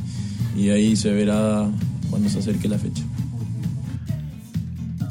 y 0.56 0.70
ahí 0.70 0.96
se 0.98 1.12
verá 1.12 1.70
cuando 2.10 2.30
se 2.30 2.40
acerque 2.40 2.68
la 2.68 2.78
fecha. 2.78 3.04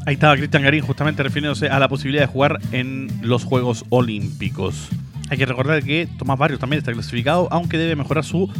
Ahí 0.05 0.13
estaba 0.13 0.37
Cristian 0.37 0.63
Garín 0.63 0.81
justamente 0.81 1.23
refiriéndose 1.23 1.67
a 1.67 1.79
la 1.79 1.89
posibilidad 1.89 2.23
de 2.23 2.27
jugar 2.27 2.59
en 2.71 3.07
los 3.21 3.43
Juegos 3.43 3.85
Olímpicos. 3.89 4.87
Hay 5.31 5.37
que 5.37 5.45
recordar 5.45 5.81
que 5.81 6.09
Tomás 6.19 6.37
Barrios 6.37 6.59
también 6.59 6.79
está 6.79 6.91
clasificado, 6.91 7.47
aunque 7.51 7.77
debe 7.77 7.95
mejorar 7.95 8.25
su 8.25 8.51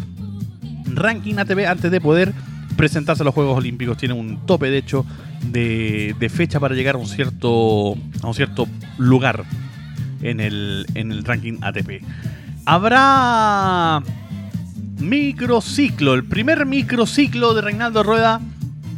ranking 0.86 1.36
ATP 1.36 1.68
antes 1.68 1.92
de 1.92 2.00
poder 2.00 2.34
presentarse 2.78 3.24
a 3.24 3.26
los 3.26 3.34
Juegos 3.34 3.58
Olímpicos. 3.58 3.98
Tiene 3.98 4.14
un 4.14 4.46
tope, 4.46 4.70
de 4.70 4.78
hecho, 4.78 5.06
de, 5.48 6.16
de 6.18 6.30
fecha 6.30 6.62
para 6.62 6.74
llegar 6.74 6.96
a 6.96 6.98
un 6.98 7.08
cierto, 7.08 7.98
a 8.22 8.28
un 8.28 8.34
cierto 8.34 8.70
lugar 8.98 9.44
en 10.22 10.40
el, 10.40 10.86
en 10.96 11.12
el 11.12 11.26
ranking 11.26 11.58
ATP. 11.62 12.06
Habrá 12.64 14.02
microciclo, 14.98 16.14
el 16.14 16.24
primer 16.24 16.66
microciclo 16.66 17.54
de 17.54 17.64
Reinaldo 17.64 18.02
Rueda 18.02 18.40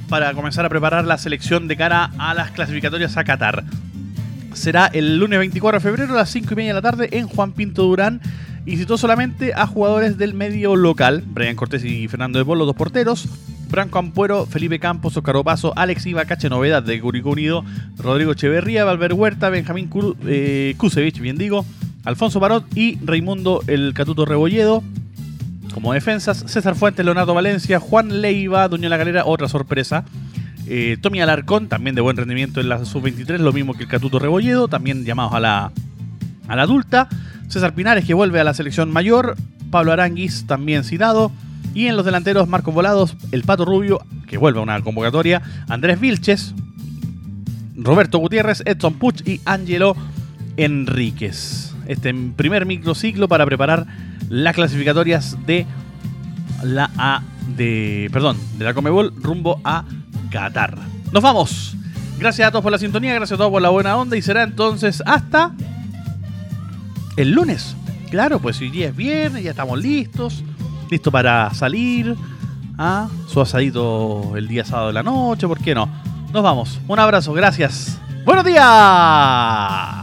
para 0.10 0.32
comenzar 0.36 0.64
a 0.64 0.70
preparar 0.70 1.06
la 1.06 1.18
selección 1.18 1.68
de 1.68 1.76
cara 1.76 2.12
a 2.20 2.36
las 2.36 2.52
clasificatorias 2.52 3.18
a 3.18 3.24
Qatar. 3.24 3.64
Será 4.54 4.88
el 4.88 5.18
lunes 5.18 5.40
24 5.40 5.80
de 5.80 5.84
febrero 5.84 6.14
a 6.14 6.18
las 6.18 6.30
5 6.30 6.54
y 6.54 6.56
media 6.56 6.70
de 6.70 6.82
la 6.82 6.82
tarde 6.82 7.10
en 7.12 7.28
Juan 7.28 7.54
Pinto 7.54 7.84
Durán. 7.84 8.22
Y 8.66 8.78
citó 8.78 8.98
solamente 8.98 9.54
a 9.54 9.68
jugadores 9.68 10.18
del 10.18 10.34
medio 10.34 10.78
local, 10.78 11.24
Brian 11.28 11.58
Cortés 11.58 11.84
y 11.84 12.08
Fernando 12.08 12.40
de 12.40 12.46
Polo, 12.46 12.66
dos 12.66 12.76
porteros, 12.78 13.28
Branco 13.70 14.00
Ampuero, 14.00 14.46
Felipe 14.46 14.80
Campos, 14.80 15.18
Oscar 15.18 15.36
Opaso, 15.36 15.74
Alex 15.76 16.06
Iba, 16.06 16.24
Cache 16.24 16.48
Novedad 16.48 16.82
de 16.82 17.02
Curicó 17.02 17.32
Unido, 17.32 17.66
Rodrigo 17.98 18.32
Echeverría, 18.32 18.86
Valver 18.86 19.14
Huerta, 19.14 19.50
Benjamín 19.50 19.90
eh, 20.28 20.76
Kusevich, 20.78 21.20
bien 21.20 21.38
digo, 21.38 21.66
Alfonso 22.06 22.40
Barot 22.40 22.66
y 22.74 23.00
Raimundo 23.04 23.62
El 23.68 23.94
Catuto 23.94 24.26
Rebolledo. 24.26 24.82
Como 25.74 25.92
defensas, 25.92 26.44
César 26.48 26.76
Fuentes, 26.76 27.04
Leonardo 27.04 27.34
Valencia, 27.34 27.80
Juan 27.80 28.22
Leiva, 28.22 28.68
Doña 28.68 28.90
La 28.90 28.98
Galera, 28.98 29.26
otra 29.26 29.50
sorpresa. 29.50 30.06
Eh, 30.68 30.98
Tommy 31.02 31.22
Alarcón, 31.22 31.68
también 31.68 31.96
de 31.96 32.02
buen 32.02 32.16
rendimiento 32.16 32.62
en 32.62 32.70
la 32.70 32.84
sub-23, 32.86 33.38
lo 33.40 33.52
mismo 33.52 33.74
que 33.74 33.84
el 33.84 33.90
Catuto 33.90 34.20
Rebolledo, 34.20 34.68
también 34.68 35.04
llamados 35.04 35.34
a 35.34 35.40
la, 35.40 35.72
a 36.48 36.56
la 36.56 36.62
adulta. 36.64 37.10
César 37.48 37.76
Pinares, 37.76 38.06
que 38.06 38.14
vuelve 38.14 38.40
a 38.40 38.44
la 38.44 38.54
selección 38.54 38.92
mayor. 38.92 39.36
Pablo 39.70 39.92
Aranguis, 39.92 40.46
también 40.48 40.84
citado. 40.84 41.32
Y 41.74 41.88
en 41.88 41.96
los 41.96 42.06
delanteros, 42.06 42.48
Marcos 42.48 42.74
Volados, 42.74 43.16
el 43.32 43.44
Pato 43.44 43.66
Rubio, 43.66 44.00
que 44.28 44.38
vuelve 44.38 44.60
a 44.60 44.64
una 44.64 44.82
convocatoria. 44.82 45.42
Andrés 45.68 46.00
Vilches, 46.00 46.54
Roberto 47.76 48.20
Gutiérrez, 48.20 48.62
Edson 48.66 48.94
Puch 48.94 49.28
y 49.28 49.42
Angelo 49.46 49.96
Enríquez. 50.58 51.74
Este 51.88 52.14
primer 52.36 52.66
microciclo 52.66 53.28
para 53.28 53.46
preparar 53.46 53.86
las 54.30 54.56
clasificatorias 54.56 55.38
de 55.46 55.66
la 56.64 56.90
A 56.98 57.24
de. 57.58 58.10
Perdón, 58.14 58.38
de 58.58 58.66
la 58.66 58.74
Comebol 58.74 59.14
rumbo 59.22 59.60
a 59.64 59.86
Qatar. 60.34 60.76
Nos 61.12 61.22
vamos. 61.22 61.76
Gracias 62.18 62.48
a 62.48 62.52
todos 62.52 62.64
por 62.64 62.72
la 62.72 62.80
sintonía, 62.80 63.14
gracias 63.14 63.38
a 63.38 63.38
todos 63.38 63.52
por 63.52 63.62
la 63.62 63.70
buena 63.70 63.96
onda 63.96 64.18
y 64.18 64.22
será 64.22 64.44
entonces 64.44 65.04
hasta 65.06 65.52
el 67.18 67.32
lunes. 67.32 67.76
Claro, 68.10 68.40
pues 68.40 68.60
hoy 68.60 68.70
día 68.72 68.88
es 68.88 68.96
viernes, 68.96 69.44
ya 69.44 69.52
estamos 69.52 69.80
listos, 69.80 70.44
listos 70.90 71.14
para 71.14 71.54
salir. 71.54 72.16
a 72.78 73.08
su 73.28 73.40
asadito 73.40 74.36
el 74.36 74.48
día 74.48 74.66
sábado 74.66 74.88
de 74.88 74.94
la 74.94 75.04
noche, 75.04 75.48
¿por 75.48 75.60
qué 75.60 75.76
no? 75.76 75.88
Nos 76.34 76.42
vamos. 76.42 76.80
Un 76.88 76.98
abrazo, 76.98 77.32
gracias. 77.34 78.00
Buenos 78.26 78.44
días. 78.44 80.03